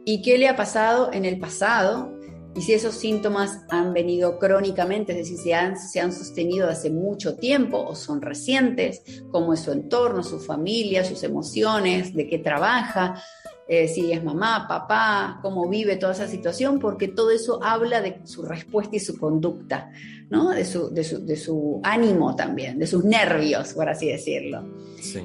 [0.06, 2.18] y qué le ha pasado en el pasado
[2.58, 6.90] y si esos síntomas han venido crónicamente, es decir, si han, se han sostenido hace
[6.90, 12.40] mucho tiempo o son recientes, cómo es su entorno, su familia, sus emociones, de qué
[12.40, 13.22] trabaja,
[13.68, 18.22] eh, si es mamá, papá, cómo vive toda esa situación, porque todo eso habla de
[18.24, 19.92] su respuesta y su conducta,
[20.30, 20.52] ¿no?
[20.52, 24.66] de, su, de, su, de su ánimo también, de sus nervios, por así decirlo.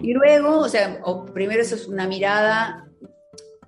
[0.03, 1.01] Y luego, o sea,
[1.33, 2.89] primero eso es una mirada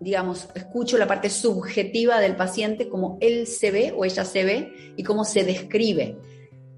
[0.01, 4.93] digamos, escucho la parte subjetiva del paciente, cómo él se ve o ella se ve
[4.97, 6.19] y cómo se describe.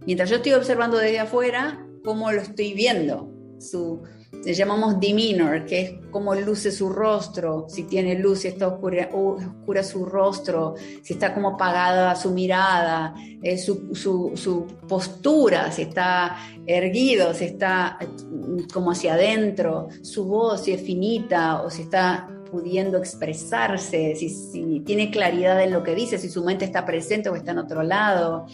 [0.06, 4.02] Mientras yo estoy observando desde afuera, cómo lo estoy viendo, su,
[4.44, 9.10] le llamamos demeanor, que es cómo luce su rostro, si tiene luz, si está oscura,
[9.12, 15.82] oscura su rostro, si está como apagada su mirada, eh, su, su, su, postura, si
[15.82, 21.82] está erguido, si está mm, como hacia adentro, su voz, si es finita o si
[21.82, 26.86] está pudiendo expresarse, si, si tiene claridad en lo que dice, si su mente está
[26.86, 28.46] presente o está en otro lado.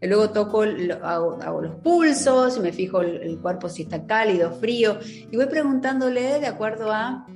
[0.00, 0.62] Luego toco,
[1.02, 4.98] hago, los pulsos, me fijo el, cuerpo si está cálido, frío,
[5.30, 7.26] y voy preguntándole de acuerdo a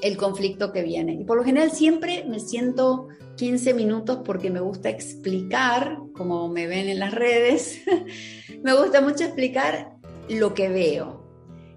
[0.00, 1.14] el conflicto que viene.
[1.14, 6.66] Y por lo general siempre me siento 15 minutos porque me gusta explicar, como me
[6.66, 7.82] ven en las redes,
[8.62, 9.96] me gusta mucho explicar
[10.28, 11.23] lo que veo.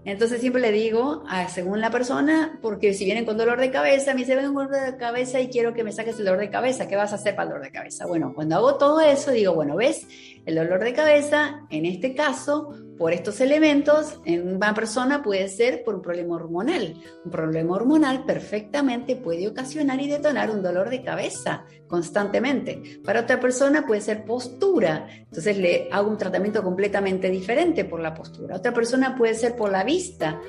[0.08, 4.22] Entonces siempre le digo, según la persona, porque si vienen con dolor de cabeza, me
[4.22, 6.88] dice, vengo con dolor de cabeza y quiero que me saques el dolor de cabeza,
[6.88, 8.06] ¿qué vas a hacer para el dolor de cabeza?
[8.06, 10.08] Bueno, cuando hago todo eso, digo, bueno, ¿ves?
[10.46, 15.84] El dolor de cabeza, en este caso, por estos elementos, en una persona puede ser
[15.84, 16.96] por un problema hormonal.
[17.24, 23.00] Un problema hormonal perfectamente puede ocasionar y detonar un dolor de cabeza constantemente.
[23.04, 25.08] Para otra persona puede ser postura.
[25.20, 28.56] Entonces le hago un tratamiento completamente diferente por la postura.
[28.56, 30.42] Otra persona puede ser por la vista,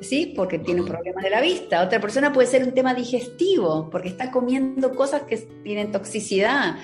[0.00, 0.32] ¿sí?
[0.36, 1.82] Porque tiene un problema de la vista.
[1.82, 6.76] Otra persona puede ser un tema digestivo, porque está comiendo cosas que tienen toxicidad.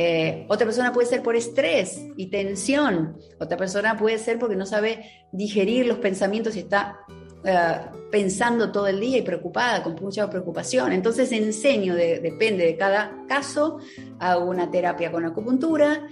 [0.00, 3.18] Eh, otra persona puede ser por estrés y tensión.
[3.40, 7.00] Otra persona puede ser porque no sabe digerir los pensamientos y está
[7.42, 10.92] eh, pensando todo el día y preocupada, con mucha preocupación.
[10.92, 13.78] Entonces enseño, depende de cada caso,
[14.20, 16.06] hago una terapia con acupuntura,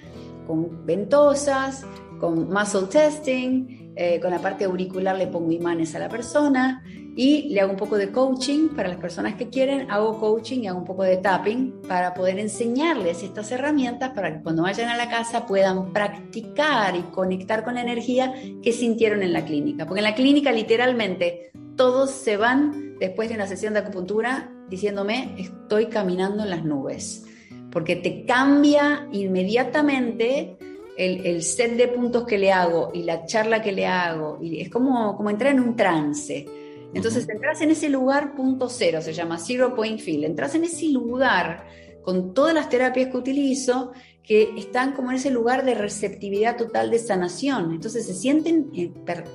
[0.48, 1.86] con ventosas,
[2.18, 6.82] con muscle testing, eh, con la parte auricular le pongo imanes a la persona
[7.18, 10.66] y le hago un poco de coaching para las personas que quieren, hago coaching y
[10.66, 14.98] hago un poco de tapping para poder enseñarles estas herramientas para que cuando vayan a
[14.98, 19.86] la casa puedan practicar y conectar con la energía que sintieron en la clínica.
[19.86, 25.34] Porque en la clínica literalmente todos se van después de una sesión de acupuntura diciéndome
[25.38, 27.24] estoy caminando en las nubes,
[27.70, 30.58] porque te cambia inmediatamente
[30.98, 34.68] el, set de puntos que le hago y la charla que le hago, y es
[34.68, 36.46] como, como entrar en un trance.
[36.94, 40.86] Entonces entras en ese lugar punto cero, se llama Zero Point Field, entras en ese
[40.86, 41.66] lugar
[42.02, 46.90] con todas las terapias que utilizo que están como en ese lugar de receptividad total
[46.90, 47.72] de sanación.
[47.72, 48.92] Entonces se sienten eh,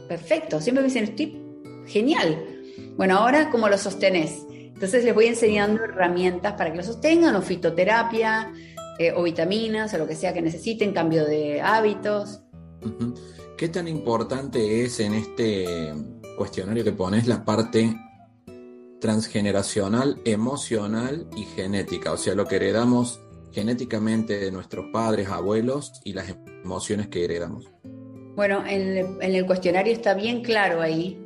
[0.07, 1.41] perfectos, siempre me dicen, estoy
[1.85, 2.43] genial.
[2.97, 4.45] Bueno, ahora, ¿cómo lo sostenés?
[4.49, 8.51] Entonces les voy enseñando herramientas para que lo sostengan, o fitoterapia,
[8.99, 12.41] eh, o vitaminas, o lo que sea que necesiten, cambio de hábitos.
[13.57, 15.93] ¿Qué tan importante es en este
[16.37, 17.95] cuestionario que pones la parte
[18.99, 22.11] transgeneracional, emocional y genética?
[22.11, 27.69] O sea, lo que heredamos genéticamente de nuestros padres, abuelos y las emociones que heredamos.
[28.35, 31.19] Bueno, en el cuestionario está bien claro ahí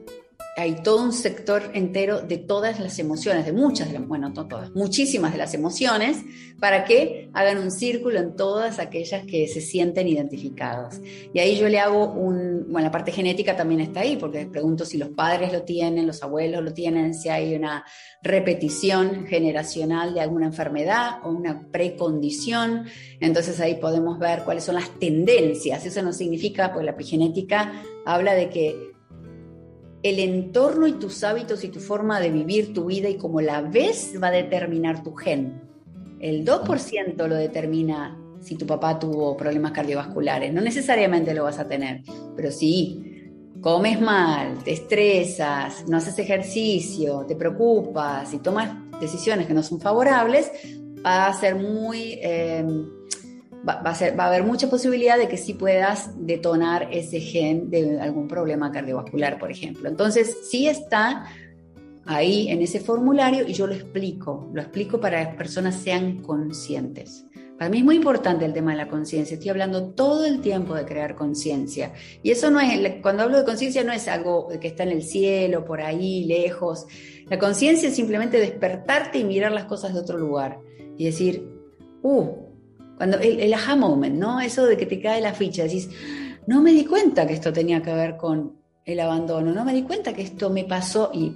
[0.57, 4.73] hay todo un sector entero de todas las emociones, de muchas, de bueno, no todas,
[4.73, 6.17] muchísimas de las emociones,
[6.61, 11.01] para que hagan un círculo en todas aquellas que se sienten identificadas.
[11.33, 14.85] Y ahí yo le hago un, bueno, la parte genética también está ahí, porque pregunto
[14.85, 17.83] si los padres lo tienen, los abuelos lo tienen, si hay una
[18.23, 22.85] repetición generacional de alguna enfermedad o una precondición.
[23.19, 25.85] Entonces ahí podemos ver cuáles son las tendencias.
[25.85, 27.73] Eso no significa, pues la epigenética
[28.05, 28.94] habla de que
[30.05, 33.61] el entorno y tus hábitos y tu forma de vivir tu vida y cómo la
[33.61, 35.59] ves va a determinar tu gen.
[36.19, 40.53] El 2% lo determina si tu papá tuvo problemas cardiovasculares.
[40.53, 42.03] No necesariamente lo vas a tener,
[42.35, 49.55] pero si comes mal, te estresas, no haces ejercicio, te preocupas y tomas decisiones que
[49.55, 50.51] no son favorables,
[51.03, 52.19] va a ser muy...
[52.21, 52.63] Eh,
[53.67, 58.71] va, a haber mucha posibilidad de que sí puedas detonar ese gen de algún problema
[58.71, 59.89] cardiovascular, por ejemplo.
[59.89, 61.25] Entonces, sí está
[62.05, 66.21] ahí en ese formulario y yo lo explico, lo explico para que las personas sean
[66.21, 67.25] conscientes.
[67.57, 69.35] Para mí es muy importante el tema de la conciencia.
[69.35, 71.93] Estoy hablando todo el tiempo de crear conciencia.
[72.21, 75.03] Y eso no es, cuando hablo de conciencia no es algo que está en el
[75.03, 76.85] cielo, por ahí, lejos.
[77.29, 80.59] La conciencia es simplemente despertarte y mirar las cosas de otro lugar.
[80.97, 81.49] Y decir,
[82.01, 82.44] uh,
[82.97, 84.39] cuando el, el, aha moment, ¿no?
[84.39, 85.89] Eso de que te cae la ficha, decís,
[86.47, 88.53] no me di cuenta que esto tenía que ver con
[88.85, 91.35] el abandono, no me di cuenta que esto me pasó y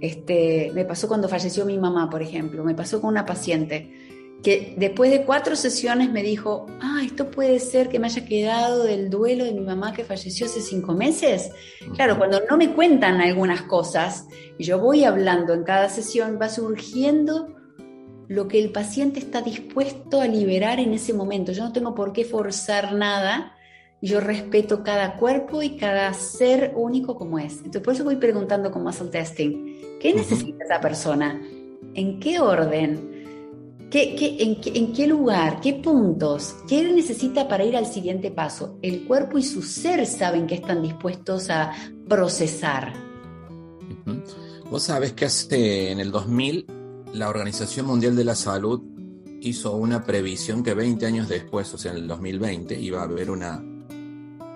[0.00, 3.92] este, me pasó cuando falleció mi mamá, por ejemplo, me pasó con una paciente
[4.42, 8.84] que después de cuatro sesiones me dijo, ah, esto puede ser que me haya quedado
[8.84, 11.50] del duelo de mi mamá que falleció hace cinco meses.
[11.94, 16.48] Claro, cuando no me cuentan algunas cosas y yo voy hablando en cada sesión, va
[16.48, 17.59] surgiendo
[18.30, 21.50] lo que el paciente está dispuesto a liberar en ese momento.
[21.50, 23.56] Yo no tengo por qué forzar nada,
[24.00, 27.56] yo respeto cada cuerpo y cada ser único como es.
[27.56, 31.42] Entonces, por eso voy preguntando con muscle testing, ¿qué necesita esa persona?
[31.94, 33.10] ¿En qué orden?
[33.92, 35.60] en, qué, lugar?
[35.60, 36.54] ¿Qué puntos?
[36.68, 38.78] ¿Qué necesita para ir al siguiente paso?
[38.80, 41.72] El cuerpo y su ser saben que están dispuestos a
[42.08, 42.92] procesar.
[44.70, 46.78] Vos sabés que hace en el 2000
[47.12, 48.82] la Organización Mundial de la Salud
[49.40, 53.30] hizo una previsión que 20 años después, o sea, en el 2020, iba a haber
[53.30, 53.64] una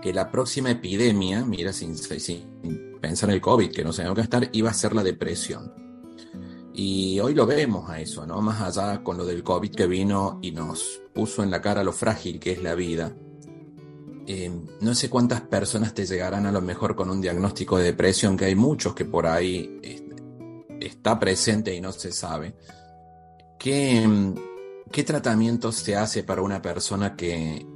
[0.03, 1.97] que la próxima epidemia, mira, sin,
[3.01, 5.73] pensar en el COVID, que no se que estar, iba a ser la depresión.
[6.75, 8.43] Y hoy lo vemos a eso, ¿no?
[8.43, 11.93] Más allá con lo del COVID que vino y nos puso en la cara lo
[11.93, 13.17] frágil que es la vida.
[14.27, 14.51] Eh,
[14.81, 18.47] no sé cuántas personas te llegarán a lo mejor con un diagnóstico de depresión, que
[18.47, 20.04] hay muchos que por ahí este,
[20.87, 22.55] está presente y no se sabe.
[23.59, 24.07] ¿Qué,
[24.91, 27.67] ¿Qué tratamiento se hace para una persona que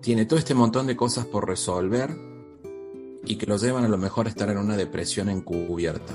[0.00, 2.10] tiene todo este montón de cosas por resolver
[3.24, 6.14] y que lo llevan a lo mejor a estar en una depresión encubierta?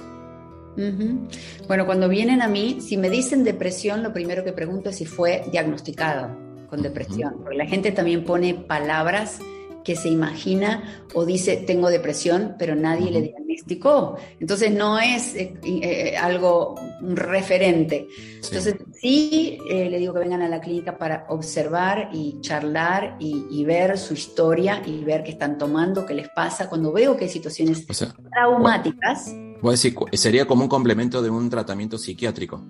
[1.68, 5.06] Bueno, cuando vienen a mí, si me dicen depresión, lo primero que pregunto es si
[5.06, 6.36] fue diagnosticado
[6.70, 9.40] con depresión, porque la gente también pone palabras
[9.84, 14.18] que se imagina o dice tengo depresión, pero nadie le diagnosticó.
[14.40, 18.08] Entonces no es eh, eh, algo referente.
[18.36, 23.64] Entonces sí eh, le digo que vengan a la clínica para observar y charlar y,
[23.64, 26.68] ver su historia y ver qué están tomando, qué les pasa.
[26.68, 27.86] Cuando veo que hay situaciones
[28.30, 29.34] traumáticas.
[29.62, 32.62] Voy a decir, sería como un complemento de un tratamiento psiquiátrico.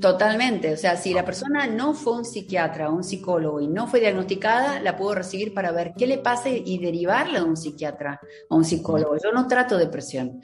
[0.00, 3.86] Totalmente, o sea, si la persona no fue un psiquiatra o un psicólogo y no
[3.86, 8.18] fue diagnosticada, la puedo recibir para ver qué le pasa y derivarla a un psiquiatra
[8.48, 9.16] o un psicólogo.
[9.22, 10.40] Yo no trato depresión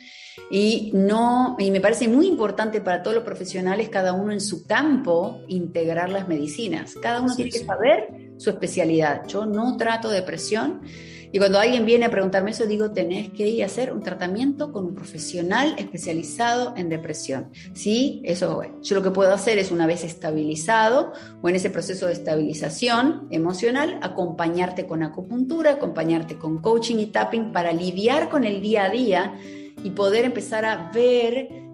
[0.50, 4.66] y no y me parece muy importante para todos los profesionales cada uno en su
[4.66, 6.94] campo integrar las medicinas.
[7.00, 9.26] Cada uno tiene que saber su especialidad.
[9.26, 10.82] Yo no trato depresión
[11.32, 14.72] y cuando alguien viene a preguntarme eso, digo, tenés que ir a hacer un tratamiento
[14.72, 17.50] con un profesional especializado en depresión.
[17.74, 21.12] Sí, eso yo lo que puedo hacer es una vez estabilizado
[21.42, 27.52] o en ese proceso de estabilización emocional, acompañarte con acupuntura, acompañarte con coaching y tapping
[27.52, 29.34] para lidiar con el día a día
[29.82, 31.65] y poder empezar a ver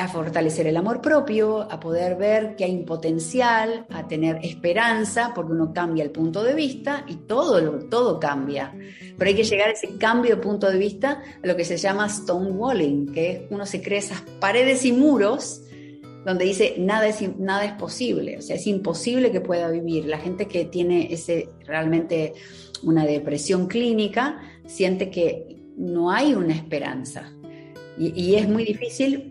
[0.00, 5.32] a fortalecer el amor propio, a poder ver que hay un potencial, a tener esperanza,
[5.34, 8.74] porque uno cambia el punto de vista y todo, todo cambia.
[9.18, 11.76] Pero hay que llegar a ese cambio de punto de vista a lo que se
[11.76, 15.62] llama stonewalling, que es uno se crea esas paredes y muros
[16.24, 20.04] donde dice nada es, nada es posible, o sea, es imposible que pueda vivir.
[20.06, 22.34] La gente que tiene ese realmente
[22.82, 27.32] una depresión clínica siente que no hay una esperanza.
[27.98, 29.29] Y, y es muy difícil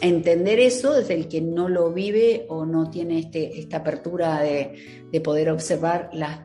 [0.00, 5.06] entender eso desde el que no lo vive o no tiene este, esta apertura de,
[5.10, 6.40] de poder observar las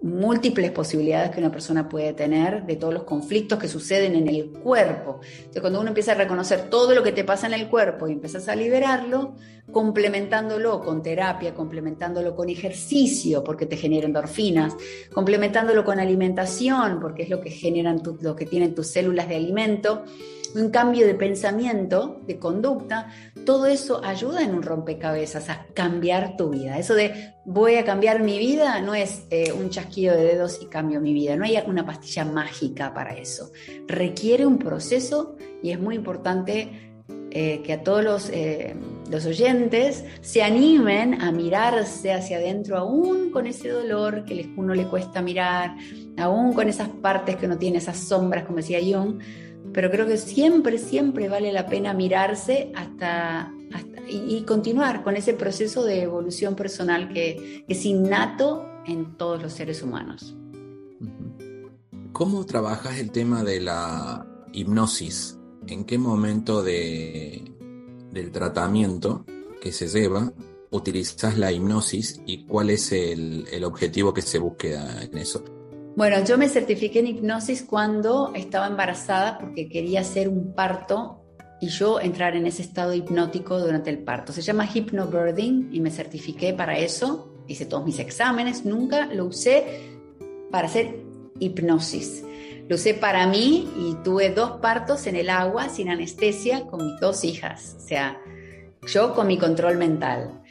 [0.00, 4.50] múltiples posibilidades que una persona puede tener de todos los conflictos que suceden en el
[4.50, 5.20] cuerpo.
[5.36, 8.12] Entonces, cuando uno empieza a reconocer todo lo que te pasa en el cuerpo y
[8.12, 9.34] empiezas a liberarlo,
[9.72, 14.76] complementándolo con terapia, complementándolo con ejercicio, porque te genera endorfinas,
[15.12, 20.04] complementándolo con alimentación, porque es lo que generan lo que tienen tus células de alimento,
[20.54, 23.08] un cambio de pensamiento, de conducta,
[23.44, 26.78] todo eso ayuda en un rompecabezas a cambiar tu vida.
[26.78, 30.66] Eso de voy a cambiar mi vida no es eh, un chasquido de dedos y
[30.66, 33.50] cambio mi vida, no hay una pastilla mágica para eso.
[33.86, 36.88] Requiere un proceso y es muy importante
[37.30, 38.74] eh, que a todos los, eh,
[39.10, 44.86] los, oyentes se animen a mirarse hacia adentro, aún con ese dolor que uno le
[44.86, 45.76] cuesta mirar,
[46.16, 49.20] aún con esas partes que uno tiene, esas sombras, como decía Jung,
[49.78, 53.54] pero creo que siempre, siempre vale la pena mirarse hasta,
[54.08, 59.84] y, continuar con ese proceso de evolución personal que, es innato en todos los seres
[59.84, 60.34] humanos.
[62.10, 65.38] ¿Cómo trabajas el tema de la hipnosis?
[65.68, 67.44] ¿En qué momento de,
[68.10, 69.24] del tratamiento
[69.60, 70.32] que se lleva
[70.70, 75.44] utilizas la hipnosis y cuál es el, el objetivo que se busque en eso?
[75.98, 81.24] Bueno, yo me certifiqué en hipnosis cuando estaba embarazada porque quería hacer un parto
[81.60, 84.32] y yo entrar en ese estado hipnótico durante el parto.
[84.32, 87.42] Se llama hypnobirthing y me certifiqué para eso.
[87.48, 89.98] Hice todos mis exámenes, nunca lo usé
[90.52, 91.02] para hacer
[91.40, 92.22] hipnosis.
[92.68, 97.00] Lo usé para mí y tuve dos partos en el agua sin anestesia con mis
[97.00, 97.74] dos hijas.
[97.76, 98.20] O sea,
[98.86, 100.42] yo con mi control mental.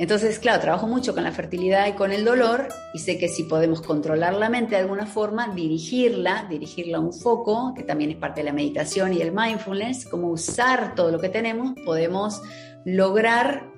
[0.00, 3.44] Entonces, claro, trabajo mucho con la fertilidad y con el dolor y sé que si
[3.44, 8.16] podemos controlar la mente de alguna forma, dirigirla, dirigirla a un foco, que también es
[8.16, 12.40] parte de la meditación y el mindfulness, cómo usar todo lo que tenemos, podemos
[12.86, 13.70] lograr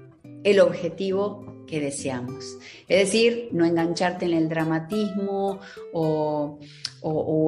[0.44, 2.58] el objetivo que deseamos.
[2.86, 5.58] Es decir, no engancharte en el dramatismo
[5.94, 6.58] o,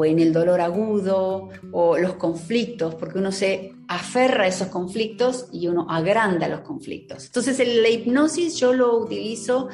[0.03, 5.69] en el dolor agudo o los conflictos, porque uno se aferra a esos conflictos y
[5.69, 7.27] uno agranda los conflictos.
[7.27, 9.69] Entonces, la hipnosis yo lo utilizo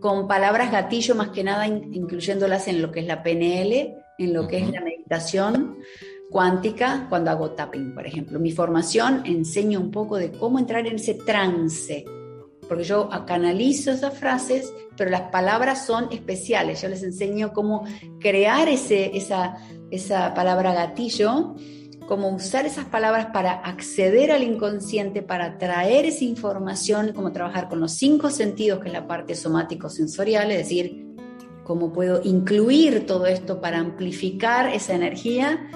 [0.00, 4.48] con palabras gatillo más que nada, incluyéndolas en lo que es la PNL, en lo
[4.48, 5.76] que es la meditación
[6.30, 8.40] cuántica cuando hago tapping, por ejemplo.
[8.40, 12.06] Mi formación enseña un poco de cómo entrar en ese trance
[12.70, 16.80] porque yo canalizo esas frases, pero las palabras son especiales.
[16.80, 17.82] Yo les enseño cómo
[18.20, 19.56] crear ese, esa,
[19.90, 21.56] esa palabra gatillo,
[22.06, 27.80] cómo usar esas palabras para acceder al inconsciente, para traer esa información, cómo trabajar con
[27.80, 31.08] los cinco sentidos, que es la parte somático-sensorial, es decir,
[31.64, 35.68] cómo puedo incluir todo esto para amplificar esa energía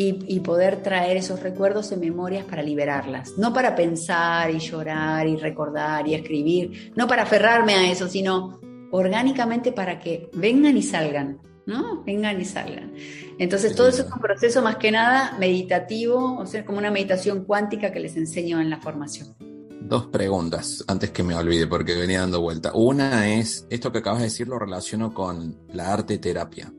[0.00, 5.36] y, poder traer esos recuerdos en memorias para liberarlas, no para pensar y llorar y
[5.36, 8.60] recordar y escribir, no para aferrarme a eso, sino
[8.92, 12.04] orgánicamente para que vengan y salgan, ¿no?
[12.04, 12.92] Vengan y salgan.
[13.40, 17.44] Entonces todo eso es un proceso más que nada meditativo, o sea, como una meditación
[17.44, 19.34] cuántica que les enseño en la formación.
[19.80, 22.70] Dos preguntas antes que me olvide porque venía dando vuelta.
[22.72, 26.72] Una es, esto que acabas de decir lo relaciono con la arte terapia.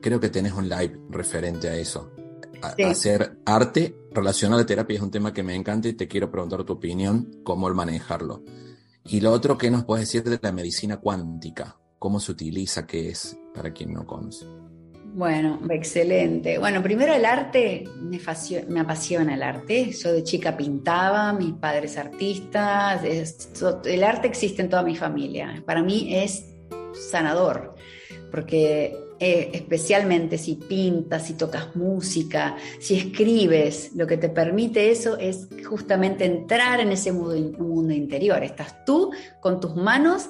[0.00, 2.10] Creo que tenés un live referente a eso
[2.62, 6.30] hacer arte relacionado a la terapia es un tema que me encanta y te quiero
[6.30, 8.42] preguntar tu opinión, cómo el manejarlo.
[9.04, 11.76] Y lo otro, ¿qué nos puedes decir de la medicina cuántica?
[11.98, 12.86] ¿Cómo se utiliza?
[12.86, 13.36] ¿Qué es?
[13.54, 14.46] Para quien no conoce.
[15.14, 16.56] Bueno, excelente.
[16.56, 18.18] Bueno, primero el arte, me,
[18.68, 19.90] me, apasiona el arte.
[19.92, 25.62] Yo de chica pintaba, mis padres artistas, el arte existe en toda mi familia.
[25.66, 26.46] Para mí es
[27.10, 27.74] sanador,
[28.30, 35.16] porque eh, especialmente si pintas, si tocas música, si escribes, lo que te permite eso
[35.16, 38.42] es justamente entrar en ese mundo, interior.
[38.42, 40.28] Estás tú con tus manos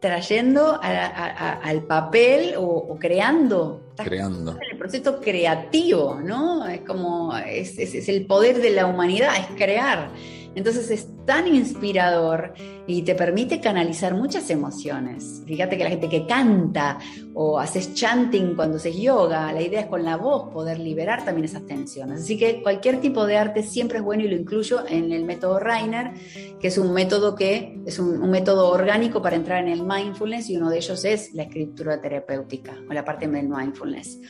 [0.00, 3.92] trayendo al papel o, creando.
[4.02, 4.52] creando.
[4.52, 6.66] En el proceso creativo, ¿no?
[6.66, 10.10] Es como, es, es el poder de la humanidad, es crear.
[10.54, 12.54] Entonces es tan inspirador
[12.86, 15.42] y te permite canalizar muchas emociones.
[15.46, 16.98] Fíjate que la gente que canta
[17.34, 21.44] o haces chanting cuando haces yoga, la idea es con la voz poder liberar también
[21.44, 22.22] esas tensiones.
[22.22, 25.58] Así que cualquier tipo de arte siempre es bueno y lo incluyo en el método
[25.58, 26.12] Rainer,
[26.60, 30.56] que es un método que es un, método orgánico para entrar en el mindfulness y
[30.56, 34.20] uno de ellos es la escritura terapéutica o la parte del mindfulness.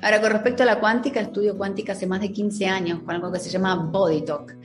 [0.00, 3.32] Ahora, con respecto a la cuántica, estudio cuántica hace más de 15 años con algo
[3.32, 4.56] que se llama Body Talk.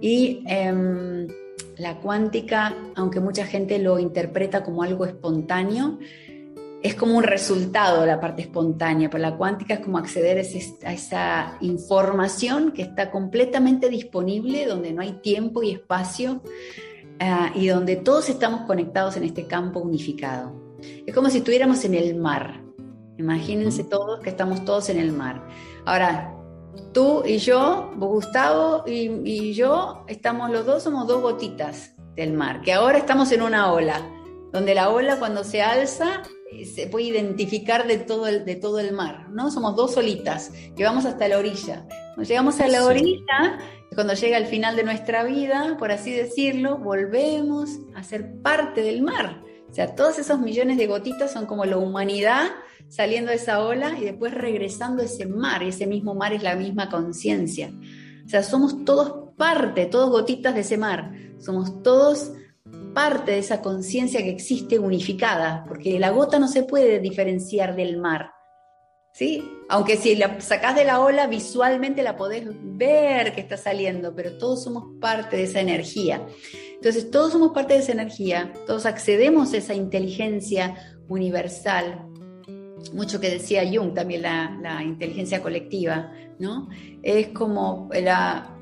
[0.00, 1.28] Y em,
[1.80, 5.98] la cuántica, aunque mucha gente lo interpreta como algo espontáneo,
[6.82, 10.92] es como un resultado de la parte espontánea, pero la cuántica es como acceder a,
[10.92, 16.42] esa información que está completamente disponible, donde no hay tiempo y espacio
[17.18, 20.52] ah, y donde todos estamos conectados en este campo unificado.
[21.06, 22.62] Es como si estuviéramos en el mar.
[23.16, 25.46] Imagínense todos que estamos todos en el mar.
[25.86, 26.39] Ahora,
[26.92, 32.72] Tú y yo, Gustavo y, yo, estamos los dos, somos dos gotitas del mar, que
[32.72, 34.00] ahora estamos en una ola,
[34.52, 38.80] donde la ola cuando se alza eh, se puede identificar de todo el, de todo
[38.80, 39.50] el mar, ¿no?
[39.50, 41.86] Somos dos solitas que vamos hasta la orilla.
[42.14, 43.58] Cuando llegamos a la orilla,
[43.94, 49.02] cuando llega el final de nuestra vida, por así decirlo, volvemos a ser parte del
[49.02, 49.42] mar.
[49.70, 52.50] O sea, todos esos millones de gotitas son como la humanidad
[52.90, 56.42] saliendo de esa ola y después regresando a ese mar, y ese mismo mar es
[56.42, 57.72] la misma conciencia.
[58.26, 62.32] O sea, somos todos parte, todos gotitas de ese mar, somos todos
[62.92, 67.96] parte de esa conciencia que existe unificada, porque la gota no se puede diferenciar del
[67.96, 68.32] mar.
[69.12, 69.42] ¿Sí?
[69.68, 74.38] Aunque si la sacás de la ola, visualmente la podés ver que está saliendo, pero
[74.38, 76.24] todos somos parte de esa energía.
[76.74, 80.76] Entonces, todos somos parte de esa energía, todos accedemos a esa inteligencia
[81.08, 82.09] universal
[82.92, 86.68] mucho que decía Jung, también la, inteligencia colectiva, ¿no?
[87.02, 88.56] Es como la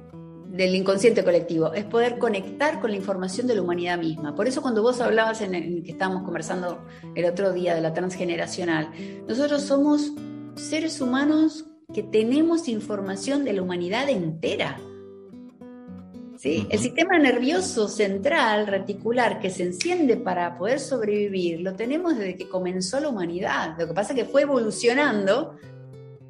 [0.51, 4.35] del inconsciente colectivo, es poder conectar con la información de la humanidad misma.
[4.35, 7.93] Por eso cuando vos hablabas en el que estábamos conversando el otro día de la
[7.93, 8.91] transgeneracional,
[9.29, 10.12] nosotros somos
[10.55, 14.81] seres humanos que tenemos información de la humanidad entera.
[16.45, 22.49] El sistema nervioso central, reticular, que se enciende para poder sobrevivir, lo tenemos desde que
[22.49, 23.74] comenzó la humanidad.
[23.78, 25.57] Lo que pasa es que fue evolucionando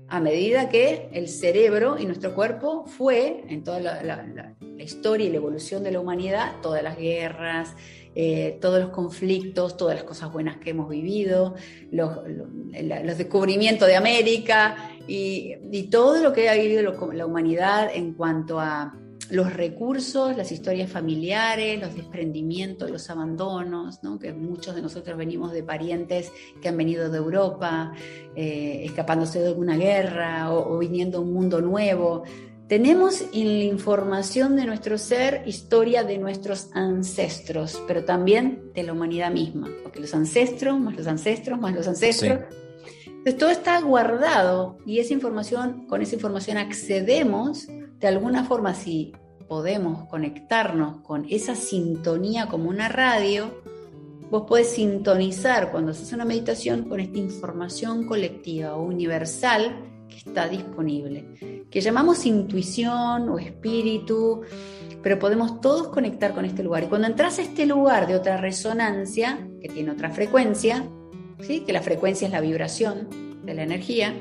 [0.08, 5.36] a medida que el cerebro y nuestro cuerpo fue, en toda la, historia y la
[5.36, 7.74] evolución de la humanidad, todas las guerras,
[8.14, 11.54] eh, todos los conflictos, todas las cosas buenas que hemos vivido,
[11.90, 12.10] los,
[13.18, 18.94] descubrimientos de América y, todo lo que ha vivido la humanidad en cuanto a
[19.30, 25.62] los recursos, las historias familiares, los desprendimientos, los abandonos, que muchos de nosotros venimos de
[25.62, 27.92] parientes que han venido de Europa,
[28.34, 32.24] eh, escapándose de alguna guerra o, o viniendo a un mundo nuevo.
[32.68, 38.92] Tenemos en la información de nuestro ser historia de nuestros ancestros, pero también de la
[38.92, 42.40] humanidad misma, porque los ancestros, más los ancestros, más los ancestros.
[43.06, 47.68] Entonces todo está guardado y esa información, con esa información accedemos
[47.98, 49.12] de alguna forma, si
[49.48, 53.62] podemos conectarnos con esa sintonía como una radio,
[54.30, 60.48] vos podés sintonizar cuando haces una meditación con esta información colectiva o universal que está
[60.48, 64.42] disponible, que llamamos intuición o espíritu,
[65.02, 66.84] pero podemos todos conectar con este lugar.
[66.84, 70.84] Y cuando entras a este lugar de otra resonancia, que tiene otra frecuencia,
[71.40, 71.60] ¿sí?
[71.60, 73.08] que la frecuencia es la vibración
[73.44, 74.14] de la energía,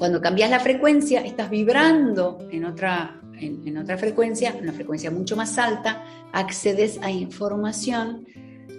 [0.00, 5.58] cuando cambias la frecuencia, estás vibrando en otra, en otra frecuencia, una frecuencia mucho más
[5.58, 8.26] alta, accedes a información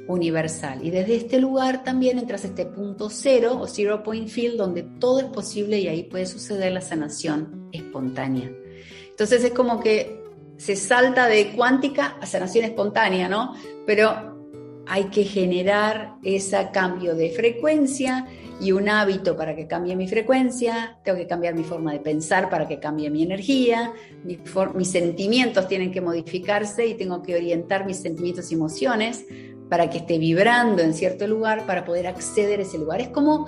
[0.08, 0.84] universal.
[0.84, 4.82] Y desde este lugar también entras a este punto cero o zero point field donde
[4.82, 8.52] todo es posible y ahí puede suceder la sanación espontánea.
[9.12, 10.24] Entonces es como que
[10.58, 13.54] se salta de cuántica a sanación espontánea, ¿no?
[13.86, 14.31] Pero
[14.88, 18.28] hay que generar ese cambio de frecuencia
[18.60, 22.50] y un hábito para que cambie mi frecuencia, tengo que cambiar mi forma de pensar
[22.50, 23.92] para que cambie mi energía,
[24.24, 29.26] mis sentimientos tienen que modificarse y tengo que orientar mis sentimientos y emociones
[29.68, 33.02] para que esté vibrando en cierto lugar para poder acceder a ese lugar.
[33.02, 33.48] Es como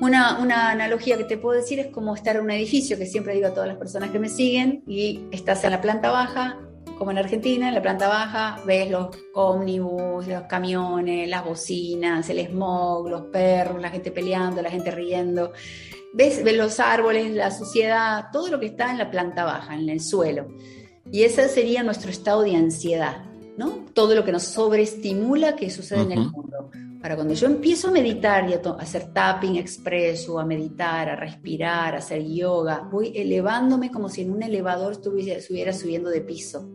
[0.00, 3.46] una, analogía que te puedo decir, es como estar en un edificio, que siempre digo
[3.46, 6.58] a todas las personas que me siguen, y estás en la planta baja,
[6.98, 12.46] como en Argentina, en la planta baja, ves los ómnibus, los camiones, las bocinas, el
[12.46, 15.52] smog, los perros, la gente peleando, la gente riendo.
[16.14, 19.88] Ves, ves los árboles, la suciedad, todo lo que está en la planta baja, en
[19.88, 20.48] el suelo.
[21.10, 23.24] Y ese sería nuestro estado de ansiedad.
[23.56, 23.86] ¿no?
[23.92, 26.70] Todo lo que nos sobreestimula que sucede en el mundo.
[27.02, 31.96] Para cuando yo empiezo a meditar y a, hacer tapping expreso, a meditar, a respirar,
[31.96, 36.70] a hacer yoga, voy elevándome como si en un elevador estuviera subiendo de piso.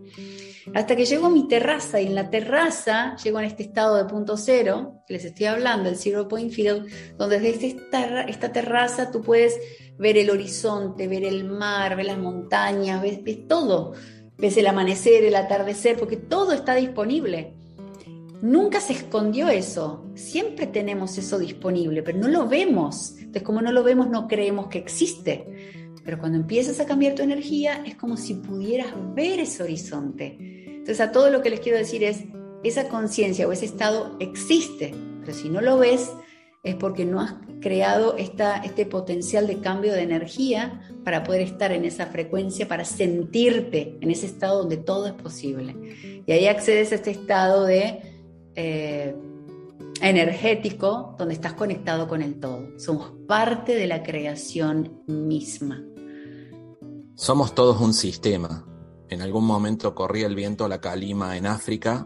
[0.73, 4.03] Hasta que llego a mi terraza y en la terraza llego en este estado de
[4.03, 9.11] punto cero, que les estoy hablando, el Zero Point Field, donde desde esta, esta terraza
[9.11, 9.57] tú puedes
[9.97, 13.93] ver el horizonte, ver el mar, ver las montañas, ves, ves todo
[14.37, 17.56] ves el amanecer, el atardecer, porque todo está disponible.
[18.41, 23.15] Nunca se escondió eso, siempre tenemos eso disponible, pero no lo vemos.
[23.17, 25.45] Entonces, como no lo vemos, no creemos que existe.
[26.05, 30.37] Pero cuando empiezas a cambiar tu energía, es como si pudieras ver ese horizonte.
[30.67, 32.25] Entonces, a todo lo que les quiero decir es,
[32.63, 36.11] esa conciencia o ese estado existe, pero si no lo ves,
[36.63, 41.71] es porque no has creado esta, este potencial de cambio de energía para poder estar
[41.71, 45.75] en esa frecuencia, para sentirte en ese estado donde todo es posible.
[46.25, 48.16] Y ahí accedes a este estado de
[48.57, 49.15] eh,
[50.01, 52.77] energético donde estás conectado con el todo.
[52.77, 55.81] Somos parte de la creación misma.
[57.15, 58.65] Somos todos un sistema.
[59.09, 62.05] En algún momento corría el viento a la calima en África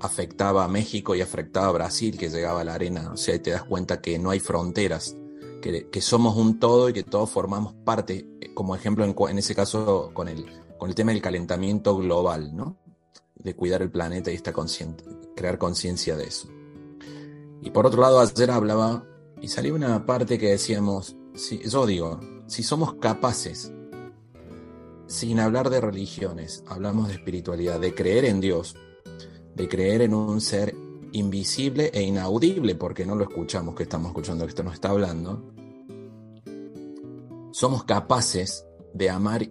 [0.00, 3.10] afectaba a México y afectaba a Brasil, que llegaba a la arena.
[3.12, 5.16] O sea, te das cuenta que no hay fronteras,
[5.60, 10.28] que, somos un todo y que todos formamos parte, como ejemplo en, ese caso con
[10.28, 10.46] el,
[10.78, 12.76] con el tema del calentamiento global, ¿no?
[13.34, 15.04] De cuidar el planeta y estar consciente,
[15.40, 16.48] crear conciencia de eso.
[17.62, 19.06] Y por otro lado, ayer hablaba
[19.40, 23.72] y salió una parte que decíamos, si, yo digo, si somos capaces,
[25.06, 28.76] sin hablar de religiones, hablamos de espiritualidad, de creer en Dios,
[29.54, 30.76] de creer en un ser
[31.12, 35.54] invisible e inaudible, porque no lo escuchamos, que estamos escuchando, que esto nos está hablando,
[37.50, 39.48] somos capaces de amar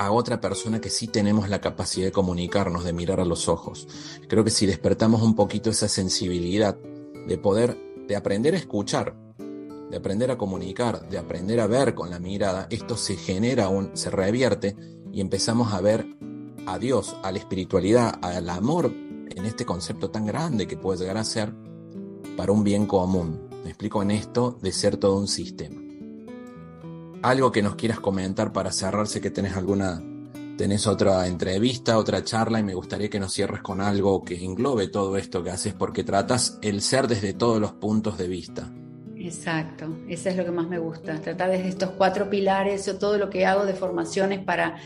[0.00, 3.86] a otra persona que sí tenemos la capacidad de comunicarnos, de mirar a los ojos.
[4.28, 7.76] Creo que si despertamos un poquito esa sensibilidad de poder,
[8.08, 9.14] de aprender a escuchar,
[9.90, 13.94] de aprender a comunicar, de aprender a ver con la mirada, esto se genera, un,
[13.94, 14.74] se revierte
[15.12, 16.06] y empezamos a ver
[16.64, 21.18] a Dios, a la espiritualidad, al amor en este concepto tan grande que puede llegar
[21.18, 21.52] a ser
[22.38, 23.50] para un bien común.
[23.64, 25.79] Me explico en esto de ser todo un sistema.
[27.22, 30.00] Algo que nos quieras comentar para cerrarse que tenés alguna
[30.56, 34.88] tenés otra entrevista, otra charla y me gustaría que nos cierres con algo que englobe
[34.88, 38.70] todo esto que haces porque tratas el ser desde todos los puntos de vista.
[39.16, 43.16] Exacto, eso es lo que más me gusta, tratar desde estos cuatro pilares o todo
[43.16, 44.76] lo que hago de formaciones para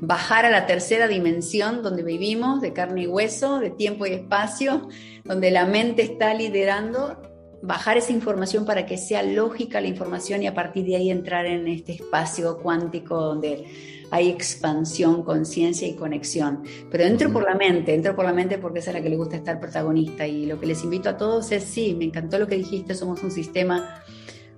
[0.00, 4.88] bajar a la tercera dimensión donde vivimos, de carne y hueso, de tiempo y espacio,
[5.24, 7.20] donde la mente está liderando,
[7.62, 11.46] bajar esa información para que sea lógica la información y a partir de ahí entrar
[11.46, 13.64] en este espacio cuántico donde
[14.10, 16.62] hay expansión, conciencia y conexión.
[16.90, 19.16] Pero entro por la mente, entro por la mente porque es a la que le
[19.16, 22.46] gusta estar protagonista y lo que les invito a todos es, sí, me encantó lo
[22.46, 24.02] que dijiste, somos un sistema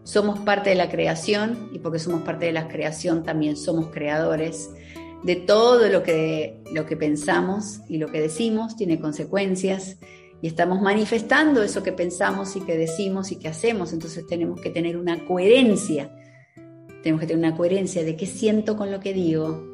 [0.03, 4.71] somos parte de la creación y porque somos parte de la creación también somos creadores
[5.23, 9.99] de todo lo que, lo que pensamos y lo que decimos tiene consecuencias
[10.43, 14.71] y estamos manifestando eso que pensamos y que decimos y que hacemos, entonces tenemos que
[14.71, 16.11] tener una coherencia,
[17.03, 19.71] tenemos que tener una coherencia de qué siento con lo que digo,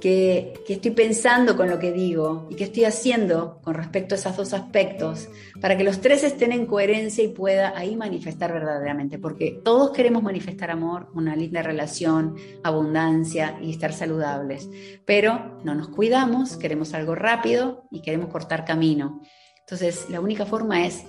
[0.00, 4.36] qué, estoy pensando con lo que digo y qué estoy haciendo con respecto a esos
[4.36, 5.28] dos aspectos,
[5.60, 10.22] para que los tres estén en coherencia y pueda ahí manifestar verdaderamente, porque todos queremos
[10.22, 14.68] manifestar amor, una linda relación, abundancia y estar saludables,
[15.04, 19.20] pero no nos cuidamos, queremos algo rápido y queremos cortar camino.
[19.60, 21.04] Entonces, la única forma es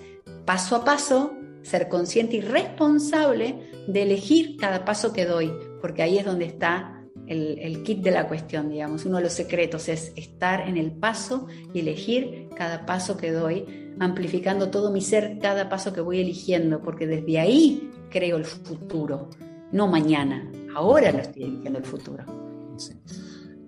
[0.45, 6.17] paso a paso ser consciente y responsable de elegir cada paso que doy, porque ahí
[6.17, 9.05] es donde está el, kit de la cuestión, digamos.
[9.05, 13.93] Uno de los secretos es estar en el paso y elegir cada paso que doy,
[13.99, 19.29] amplificando todo mi ser cada paso que voy eligiendo, porque desde ahí creo el futuro,
[19.71, 20.51] no mañana.
[20.75, 22.25] Ahora lo estoy eligiendo el futuro.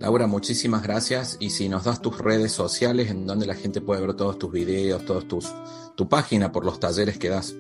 [0.04, 1.38] Laura, muchísimas gracias.
[1.40, 4.52] Y si nos das tus redes sociales en donde la gente puede ver todos tus
[4.52, 5.50] videos, todos tus,
[5.96, 7.56] tu página por los talleres que das.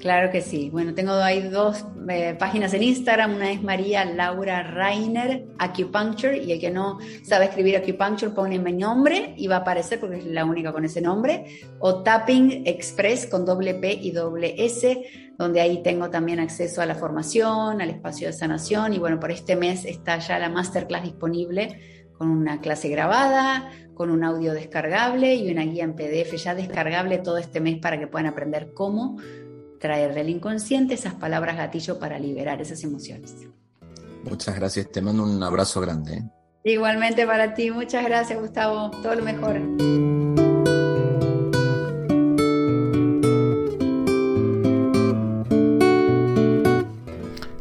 [0.00, 0.70] Claro que sí.
[0.70, 3.34] Bueno, tengo ahí dos eh, páginas en Instagram.
[3.36, 8.72] Una es María Laura Rainer Acupuncture y el que no sabe escribir Acupuncture pone mi
[8.72, 11.44] nombre y va a aparecer porque es la única con ese nombre.
[11.80, 15.04] O Tapping Express con doble P y doble S,
[15.36, 19.30] donde ahí tengo también acceso a la formación, al espacio de sanación y bueno, por
[19.30, 25.34] este mes está ya la masterclass disponible con una clase grabada, con un audio descargable
[25.34, 29.18] y una guía en PDF ya descargable todo este mes para que puedan aprender cómo
[29.80, 33.34] traer del inconsciente esas palabras gatillo para liberar esas emociones.
[34.22, 36.14] Muchas gracias, te mando un abrazo grande.
[36.14, 36.22] ¿eh?
[36.62, 39.60] Igualmente para ti, muchas gracias Gustavo, todo lo mejor.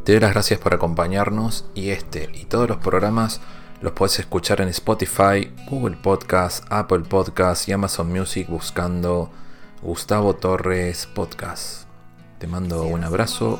[0.03, 3.41] Te doy las gracias por acompañarnos y este y todos los programas
[3.79, 9.31] los puedes escuchar en Spotify, Google Podcast, Apple Podcast y Amazon Music buscando
[9.81, 11.88] Gustavo Torres Podcast.
[12.39, 13.59] Te mando un abrazo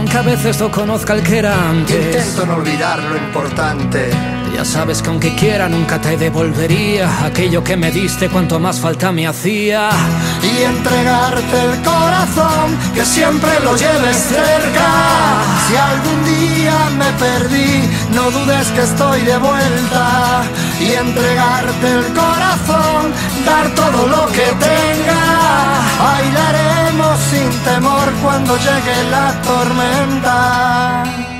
[0.00, 2.06] Aunque a veces no conozca el que era antes.
[2.06, 4.39] Intento no olvidar lo importante.
[4.54, 9.10] Ya sabes que aunque quiera nunca te devolvería aquello que me diste cuanto más falta
[9.12, 9.90] me hacía.
[10.42, 14.88] Y entregarte el corazón, que siempre lo lleves cerca.
[15.66, 20.42] Si algún día me perdí, no dudes que estoy de vuelta.
[20.80, 23.12] Y entregarte el corazón,
[23.46, 25.22] dar todo lo que tenga.
[26.02, 31.39] Bailaremos sin temor cuando llegue la tormenta.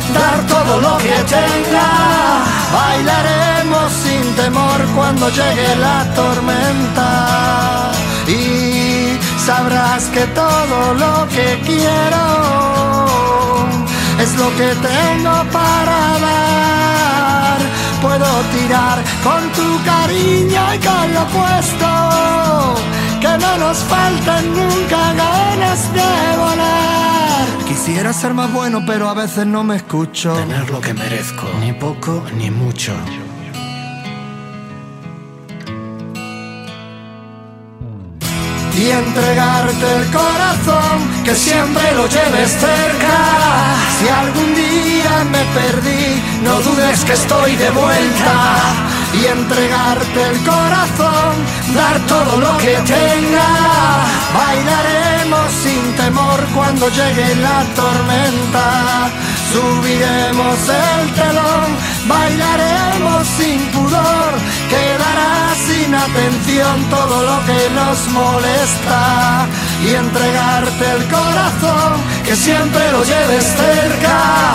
[0.19, 1.87] dar todo lo que tenga.
[2.73, 7.91] Bailaremos sin temor cuando llegue la tormenta.
[8.27, 12.71] Y sabrás que todo lo que quiero
[14.41, 17.59] lo que tengo para dar.
[18.01, 21.89] Puedo tirar con tu cariño y con lo puesto,
[23.21, 27.20] que no nos faltan nunca ganas de volar.
[27.83, 30.35] Quisiera ser más bueno, pero a veces no me escucho.
[30.35, 32.93] Tener lo que merezco, ni poco ni mucho.
[38.77, 43.75] y entregarte el corazón, que siempre lo lleves cerca.
[43.99, 48.90] Si algún día me perdí, no dudes que estoy de vuelta.
[49.13, 51.33] Y entregarte el corazón,
[51.75, 53.49] dar todo lo que tenga.
[54.33, 59.11] Bailaremos sin temor cuando llegue la tormenta.
[59.51, 61.67] Subiremos el telón,
[62.07, 64.31] bailaremos sin pudor,
[64.69, 69.45] quedará sin atención todo lo que nos molesta
[69.83, 74.51] y entregarte el corazón, que siempre lo lleves cerca.